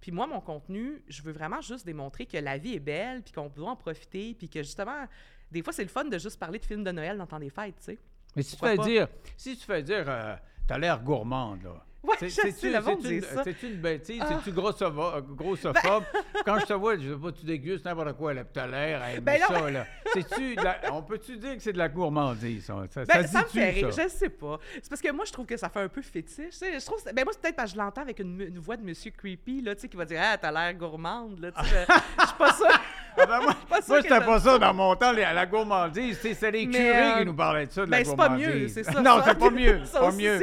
[0.00, 3.32] Puis moi, mon contenu, je veux vraiment juste démontrer que la vie est belle, puis
[3.32, 5.06] qu'on doit en profiter, puis que justement,
[5.50, 7.38] des fois, c'est le fun de juste parler de films de Noël dans le temps
[7.38, 7.98] des fêtes, tu sais.
[8.34, 10.34] Mais si tu fais dire, si tu fais dire, euh,
[10.66, 11.82] t'as l'air gourmande, là.
[12.02, 12.28] Ouais, C'est-
[12.68, 13.42] une- ça.
[13.42, 14.20] C'est-tu une bêtise?
[14.22, 14.28] Ah.
[14.38, 15.34] C'est-tu grossophobe?
[15.34, 16.04] grossophobe?
[16.44, 19.40] Quand je te vois, je sais pas, tu dégustes n'importe quoi, là, t'as l'air Ben
[19.40, 19.86] non, ça, là.
[20.12, 22.84] C'est-tu de la- On peut-tu dire que c'est de la gourmandise, ça?
[22.90, 24.60] Ça, Ben, ça ça, me fait rire, je sais pas.
[24.74, 26.56] C'est parce que moi, je trouve que ça fait un peu fétiche.
[26.56, 26.64] tu.
[26.78, 28.84] Je trouve, ben moi, c'est peut-être parce que je l'entends avec une, une voix de
[28.84, 31.86] monsieur creepy, là, tu sais, qui va dire «Ah, t'as l'air gourmande, là, tu sais.
[32.20, 32.80] Je suis pas sûre.
[33.18, 33.80] Ah ben moi, Pas
[34.24, 36.18] moi ça dans mon temps, les- à la gourmandise.
[36.22, 38.28] C'est les Mais, curés euh, qui nous parlaient de ça, de ben, la c'est pas
[38.28, 39.00] mieux, c'est ça.
[39.00, 39.80] non, c'est pas mieux.
[39.92, 40.40] Pas mieux.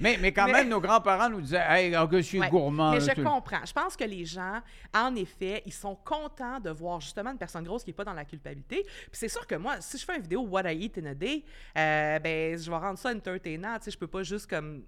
[0.00, 2.48] Mais, mais quand Mais- même, nos grands-parents nous disaient Hey, oh, que je suis Ouais.
[2.50, 2.90] gourmand.
[2.92, 3.64] Mais je comprends.
[3.64, 4.60] Je pense que les gens,
[4.94, 8.12] en effet, ils sont contents de voir justement une personne grosse qui n'est pas dans
[8.12, 8.82] la culpabilité.
[8.84, 11.14] Puis c'est sûr que moi, si je fais une vidéo What I Eat in a
[11.14, 11.44] Day,
[11.78, 13.76] euh, ben, je vais rendre ça entertainant.
[13.78, 14.82] Tu sais, je peux pas juste comme.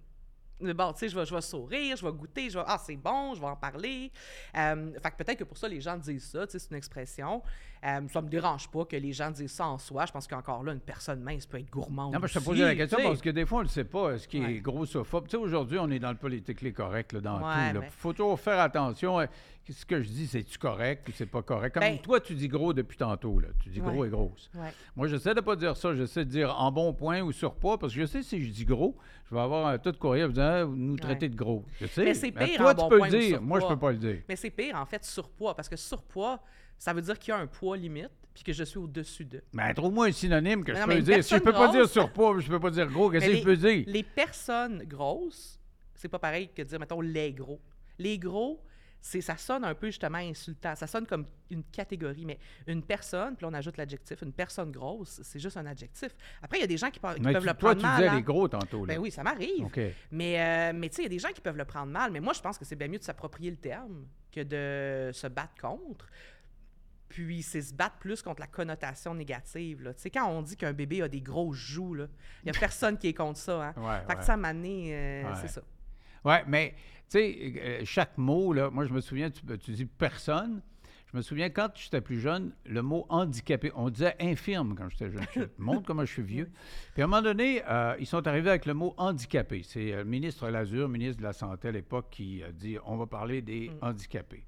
[0.61, 2.65] Bon, tu sais, je vais, je vais sourire, je vais goûter, je vais.
[2.67, 4.11] Ah, c'est bon, je vais en parler.
[4.57, 7.43] Euh, peut-être que pour ça, les gens disent ça, c'est une expression.
[7.85, 10.05] Euh, ça me dérange pas que les gens disent ça en soi.
[10.07, 12.13] Je pense qu'encore là, une personne mince peut être gourmande.
[12.13, 14.19] Non, mais je te posais la question parce que des fois, on ne sait pas
[14.19, 15.25] ce qui est grossophobe?
[15.27, 17.77] Tu sais, aujourd'hui, on est dans le politically correct là, dans Ouais, tout.
[17.77, 19.21] Il mais- faut toujours faire attention.
[19.21, 19.27] euh,
[19.71, 21.75] Ce que je dis, c'est-tu correct ou c'est pas correct?
[21.75, 23.39] Comme Ben- toi, tu dis gros depuis tantôt.
[23.39, 23.49] Là.
[23.63, 24.09] Tu dis gros Ouais.
[24.09, 24.51] et grosse.
[24.97, 25.95] Moi, j'essaie de pas dire ça.
[25.95, 28.65] J'essaie de dire en bon point ou surpoids parce que je sais si je dis
[28.65, 28.97] gros,
[29.29, 31.67] je vais avoir un tas de courriel disant Ah, vous nous traitez de gros.
[31.83, 32.03] Je sais.
[32.03, 33.43] Mais c'est pire toi, en tu bon peux point le dire.
[33.43, 34.23] Moi, je peux pas le dire.
[34.27, 36.41] Mais c'est pire, en fait, surpoids, parce que surpoids,
[36.79, 39.43] ça veut dire qu'il y a un poids limite, puis que je suis au-dessus de.
[39.53, 41.25] Mais trouve-moi un synonyme que Mais je non, peux dire.
[41.25, 43.57] Si je peux pas dire surpoids, je peux pas dire gros, qu'est-ce que je peux
[43.57, 43.85] dire?
[43.87, 45.61] Les personnes grosses,
[45.95, 47.61] c'est pas pareil que dire, mettons, les gros.
[47.99, 48.63] Les gros,
[49.01, 50.75] c'est, ça sonne un peu justement insultant.
[50.77, 54.71] Ça sonne comme une catégorie, mais une personne, puis là, on ajoute l'adjectif, une personne
[54.71, 56.15] grosse, c'est juste un adjectif.
[56.43, 57.97] Après, il y a des gens qui, peuvent tu- le toi, prendre tu mal.
[57.97, 58.17] disais hein.
[58.17, 58.85] les gros tantôt.
[58.85, 58.95] Là.
[58.95, 59.67] Ben oui, ça m'arrive.
[60.11, 62.13] Mais, euh, mais tu sais, il y a des gens qui peuvent le prendre mal,
[62.13, 65.27] mais moi, je pense que c'est bien mieux de s'approprier le terme que de se
[65.27, 66.07] battre contre.
[67.09, 69.83] Puis c'est se battre plus contre la connotation négative.
[69.83, 69.95] là.
[69.95, 72.09] Tu sais, quand on dit qu'un bébé a des grosses joues, il
[72.45, 73.69] n'y a personne qui est contre ça.
[73.69, 73.75] Hein?
[73.77, 75.37] Ouais, fait que ça m'a amené, euh, Ouais.
[75.41, 75.63] c'est ça.
[76.25, 76.75] Oui, mais
[77.09, 80.61] tu sais, euh, chaque mot, là, moi je me souviens, tu, tu dis personne.
[81.11, 85.11] Je me souviens quand j'étais plus jeune, le mot handicapé, on disait infirme quand j'étais
[85.11, 85.25] jeune.
[85.35, 86.51] Je te montre comment je suis vieux.
[86.93, 89.63] Puis à un moment donné, euh, ils sont arrivés avec le mot handicapé.
[89.65, 92.99] C'est euh, le ministre Lazure, ministre de la Santé à l'époque, qui a dit on
[92.99, 94.45] va parler des handicapés.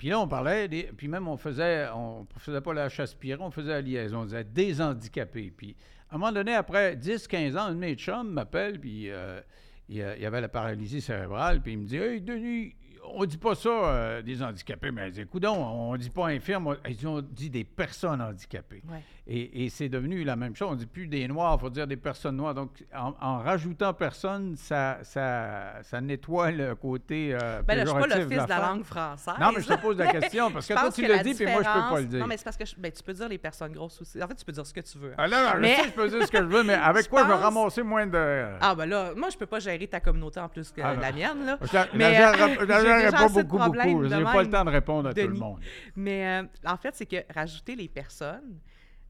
[0.00, 3.38] Puis là, on parlait, des, puis même on faisait, on faisait pas la chasse pirée,
[3.38, 5.52] on faisait la liaison, on disait des handicapés.
[5.54, 5.76] Puis
[6.08, 7.94] à un moment donné, après 10-15 ans, un de mes
[8.24, 9.42] m'appelle, puis euh,
[9.90, 12.74] il, il avait la paralysie cérébrale, puis il me dit Hey, Denis,
[13.12, 16.68] on dit pas ça euh, des handicapés, mais Écoute, on dit pas infirme,
[17.06, 18.82] on, dit, des personnes handicapées.
[18.88, 19.02] Ouais.
[19.26, 20.68] Et, et c'est devenu la même chose.
[20.72, 22.54] On dit plus des noirs, il faut dire des personnes noires.
[22.54, 27.32] Donc, en, en rajoutant personne, ça, ça, ça nettoie le côté.
[27.40, 29.34] Euh, Ben là, je suis pas péjoratif l'Office de la langue française.
[29.40, 31.34] Non, mais je te pose la question, parce que toi, tu que l'as la dit,
[31.34, 32.18] puis moi, je peux pas le dire.
[32.20, 34.22] Non, mais c'est parce que je- ben, tu peux dire les personnes grosses aussi.
[34.22, 35.10] En fait, tu peux dire ce que tu veux.
[35.12, 35.16] hein.
[35.18, 37.04] Ah, là, non, je Mais- sais, je peux dire ce que je veux, mais avec
[37.04, 38.46] Je quoi je vais ramasser moins de.
[38.60, 41.00] Ah, ben là, moi, je peux pas gérer ta communauté en plus que Ah, non.
[41.00, 41.58] la mienne, là.
[41.62, 42.32] Je Mais, la
[42.66, 44.04] la déjà pas beaucoup, beaucoup.
[44.08, 45.60] J'ai pas le temps de répondre à tout le monde.
[45.96, 48.60] Mais euh, en fait, c'est que rajouter les personnes,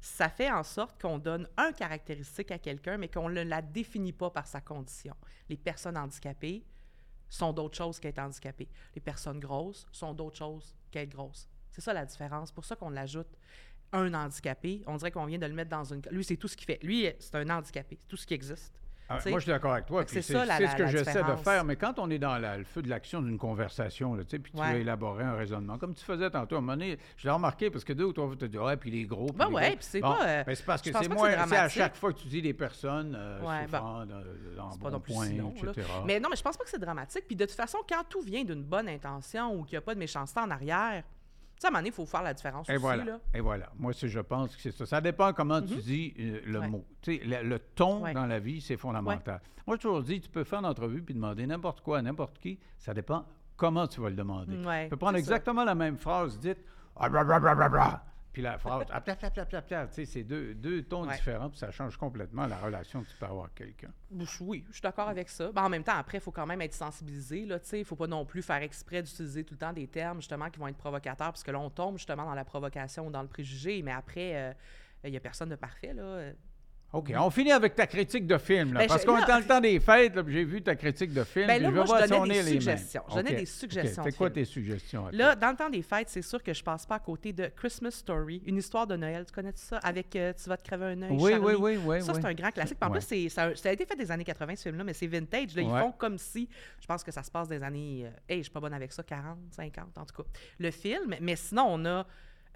[0.00, 4.12] ça fait en sorte qu'on donne un caractéristique à quelqu'un, mais qu'on ne la définit
[4.12, 5.14] pas par sa condition.
[5.48, 6.64] Les personnes handicapées
[7.28, 8.68] sont d'autres choses qu'être handicapées.
[8.94, 11.48] Les personnes grosses sont d'autres choses qu'être grosses.
[11.70, 12.48] C'est ça la différence.
[12.48, 13.28] C'est pour ça qu'on l'ajoute.
[13.92, 16.00] Un handicapé, on dirait qu'on vient de le mettre dans une...
[16.10, 16.78] Lui, c'est tout ce qu'il fait.
[16.82, 17.98] Lui, c'est un handicapé.
[18.00, 18.79] C'est tout ce qui existe.
[19.10, 20.04] Ah, moi, je suis d'accord avec toi.
[20.06, 21.64] c'est ça, la- ce que j'essaie de faire.
[21.64, 24.38] Mais quand on est dans la- le feu de l'action d'une conversation, là, tu sais,
[24.38, 24.72] puis tu Ouais.
[24.72, 27.70] vas élaborer un raisonnement, comme tu faisais tantôt, à un moment donné, je l'ai remarqué
[27.70, 29.26] parce que deux ou trois fois, tu te dis, ouais, puis les gros.
[29.34, 29.76] Ben les ouais, gros.
[29.76, 31.46] puis c'est Bon, pas, euh, ben, c'est parce que c'est moins.
[31.46, 33.78] c'est à chaque fois que tu dis des personnes euh, Ouais, bon.
[33.78, 35.42] souffrant bon pas non plus point, là.
[35.72, 35.88] etc.
[36.06, 37.24] Mais non, mais je pense pas que c'est dramatique.
[37.26, 39.94] Puis de toute façon, quand tout vient d'une bonne intention ou qu'il n'y a pas
[39.94, 41.02] de méchanceté en arrière,
[41.60, 42.80] sais, à un moment donné, il faut faire la différence Et aussi.
[42.82, 43.04] voilà.
[43.04, 43.20] Là.
[43.34, 43.70] Et voilà.
[43.78, 44.86] Moi, je pense que c'est ça.
[44.86, 46.64] Ça dépend comment tu dis euh, le Mhm.
[46.64, 46.70] Ouais.
[46.70, 46.84] mot.
[47.02, 48.12] Tu sais, le, le ton Ouais.
[48.14, 49.40] dans la vie, c'est fondamental.
[49.66, 52.38] Moi, j'ai toujours dit, tu peux faire une entrevue puis demander n'importe quoi à n'importe
[52.38, 52.58] qui.
[52.78, 53.24] Ça dépend
[53.56, 54.56] comment tu vas le demander.
[54.66, 55.32] Ouais, tu peux prendre c'est ça.
[55.34, 56.58] exactement la même phrase dite,
[56.96, 59.02] ah, bla, bla, bla, bla, bla, puis la phrase, ah,
[59.90, 61.16] c'est deux, deux tons Ouais.
[61.16, 63.92] différents, puis ça change complètement la relation que tu peux avoir avec quelqu'un.
[64.40, 65.50] Oui, je suis d'accord avec ça.
[65.52, 67.40] Ben, en même temps, après, il faut quand même être sensibilisé.
[67.40, 70.48] Il ne faut pas non plus faire exprès d'utiliser tout le temps des termes justement
[70.50, 73.22] qui vont être provocateurs, parce que là, on tombe justement dans la provocation ou dans
[73.22, 73.82] le préjugé.
[73.82, 74.52] Mais après, euh,
[75.04, 75.92] il n'y a personne de parfait.
[75.94, 76.32] Là.
[76.92, 79.38] OK, on finit avec ta critique de film, là, Ben, parce je- qu'on est dans
[79.38, 81.68] le temps des fêtes, là, puis j'ai vu ta critique de film, Ben puis là,
[81.70, 82.52] je moi, vais je voir si on des est les mêmes.
[82.52, 83.02] suggestions.
[83.08, 85.06] Je donnais des suggestions C'est de quoi tes suggestions?
[85.12, 87.46] Là, dans le temps des fêtes, c'est sûr que je passe pas à côté de
[87.46, 89.24] Christmas Story, une histoire de Noël.
[89.24, 89.78] Tu connais ça?
[89.78, 91.10] Avec euh, Tu vas te crever un œil.
[91.12, 92.18] Oui, oui, oui, oui, Ça, oui.
[92.20, 92.78] c'est un grand classique.
[92.82, 92.98] En Ouais.
[92.98, 95.54] plus, c'est- ça, ça a été fait des années 80, ce film-là, mais c'est vintage.
[95.54, 95.80] Là, ils Ouais.
[95.80, 96.48] font comme si,
[96.80, 98.92] je pense que ça se passe des années, euh, hey, je suis pas bonne avec
[98.92, 100.28] ça, 40, 50, en tout cas.
[100.58, 102.04] Le film, mais sinon, on a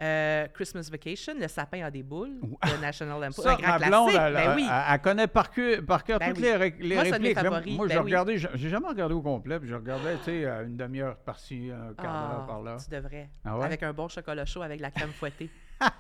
[0.03, 3.77] euh, Christmas Vacation, Le sapin a des boules, de National Lampoon, Ça, un grand ma
[3.77, 3.89] classique.
[3.91, 4.69] blonde, elle, ben elle- oui.
[4.91, 6.43] elle- connaît par cœur, par cœur Ben toutes oui.
[6.43, 7.35] les, ré- les Moi, répliques.
[7.39, 8.05] Favoris, Moi, ben oui.
[8.05, 11.17] regardais, je- j'ai jamais regardé au complet, puis je regardais, tu sais, euh, une demi-heure
[11.19, 12.77] par-ci, un quart d'heure Ah, par-là.
[12.83, 13.31] Tu devrais.
[13.45, 13.65] Ah ouais?
[13.67, 15.49] Avec un bon chocolat chaud avec la crème fouettée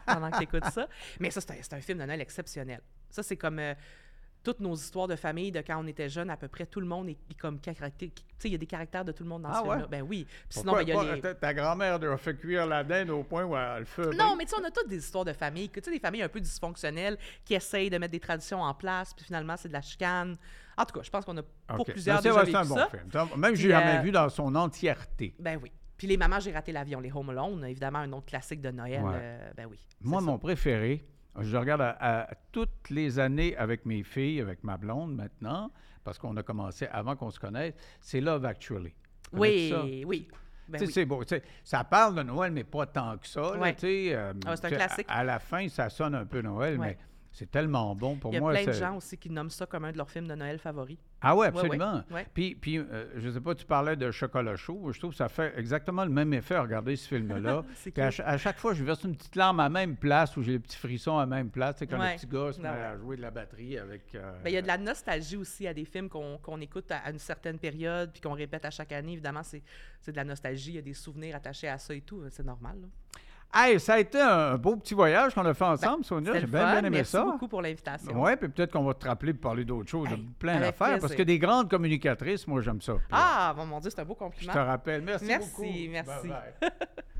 [0.06, 0.88] pendant que tu écoutes ça.
[1.20, 2.80] Mais ça, c'est un, c'est un film de Noël exceptionnel.
[3.10, 3.58] Ça, c'est comme.
[3.60, 3.74] euh,
[4.44, 6.86] toutes nos histoires de famille de quand on était jeune, à peu près tout le
[6.86, 9.28] monde est, est comme caractér- Tu sais, il y a des caractères de tout le
[9.30, 9.86] monde dans Ah ce film-là.
[9.88, 10.26] Ben oui.
[10.48, 11.20] Puis sinon, ben, il y a les...
[11.34, 14.10] ta, grand-mère a fait cuire la dinde au point où elle le fait.
[14.14, 16.22] Non, mais tu sais, on a toutes des histoires de famille, tu sais, des familles
[16.22, 19.72] un peu dysfonctionnelles qui essayent de mettre des traditions en place, puis finalement, c'est de
[19.72, 20.36] la chicane.
[20.76, 21.90] En tout cas, je pense qu'on a pour OK.
[21.92, 22.88] plusieurs c'est déjà c'est un vécu bon ça.
[22.88, 23.40] film.
[23.40, 25.34] Même j'ai jamais euh, vu dans son entièreté.
[25.38, 25.72] Ben oui.
[25.96, 29.02] Puis les mamans, j'ai raté l'avion, les Home Alone, évidemment, un autre classique de Noël.
[29.02, 29.12] Ouais.
[29.14, 29.78] euh, ben oui.
[30.00, 30.26] Moi, ça.
[30.26, 31.06] mon préféré,
[31.40, 35.70] je le regarde à, à toutes les années avec mes filles, avec ma blonde maintenant,
[36.04, 38.94] parce qu'on a commencé avant qu'on se connaisse, c'est Love Actually.
[39.32, 39.72] Oui,
[40.06, 40.28] oui.
[40.68, 40.90] Ben oui.
[40.90, 41.22] c'est beau.
[41.62, 43.58] ça parle de Noël, mais pas tant que ça.
[43.58, 43.74] Ouais.
[43.84, 45.06] euh, Ah, c'est un à- classique.
[45.08, 46.86] À, la fin, ça sonne un peu Noël, Ouais.
[46.86, 46.98] mais
[47.36, 48.52] c'est tellement bon pour Il y a moi.
[48.52, 50.96] plein de gens aussi qui nomment ça comme un de leurs films de Noël favoris.
[51.20, 52.02] Ah oui, ouais, absolument.
[52.10, 52.26] ouais.
[52.32, 54.92] Puis, puis euh, je sais pas, tu parlais de chocolat chaud.
[54.92, 57.64] Je trouve que ça fait exactement le même effet à regarder ce film-là.
[57.98, 60.58] À, à chaque fois, je verse une petite larme à même place où j'ai les
[60.58, 61.76] petits frissons à même place.
[61.78, 62.12] C'est quand Ouais.
[62.12, 62.80] le petit gars se met Ah ouais.
[62.84, 64.14] à jouer de la batterie avec.
[64.14, 66.90] euh, Ben, il y a de la nostalgie aussi à des films qu'on qu'on écoute
[66.92, 69.12] à, à une certaine période puis qu'on répète à chaque année.
[69.14, 69.62] Évidemment, c'est
[70.00, 70.70] c'est de la nostalgie.
[70.72, 72.22] Il y a des souvenirs attachés à ça et tout.
[72.30, 72.76] C'est normal.
[72.82, 72.88] là.
[73.56, 76.32] Hey, ça a été un beau petit voyage qu'on a fait ensemble, Sonia.
[76.40, 77.22] J'ai bien, aimé Merci ça.
[77.24, 78.12] beaucoup pour l'invitation.
[78.20, 80.08] Oui, puis peut-être qu'on va te rappeler pour parler d'autres choses.
[80.10, 80.98] Hey, plein d'affaires.
[80.98, 82.94] Parce que des grandes communicatrices, moi, j'aime ça.
[82.94, 84.52] Puis, Ah, bon, mon Dieu, c'est un beau Je compliment.
[84.52, 85.02] te rappelle.
[85.02, 85.92] Merci, Merci, beaucoup.
[85.92, 86.28] merci.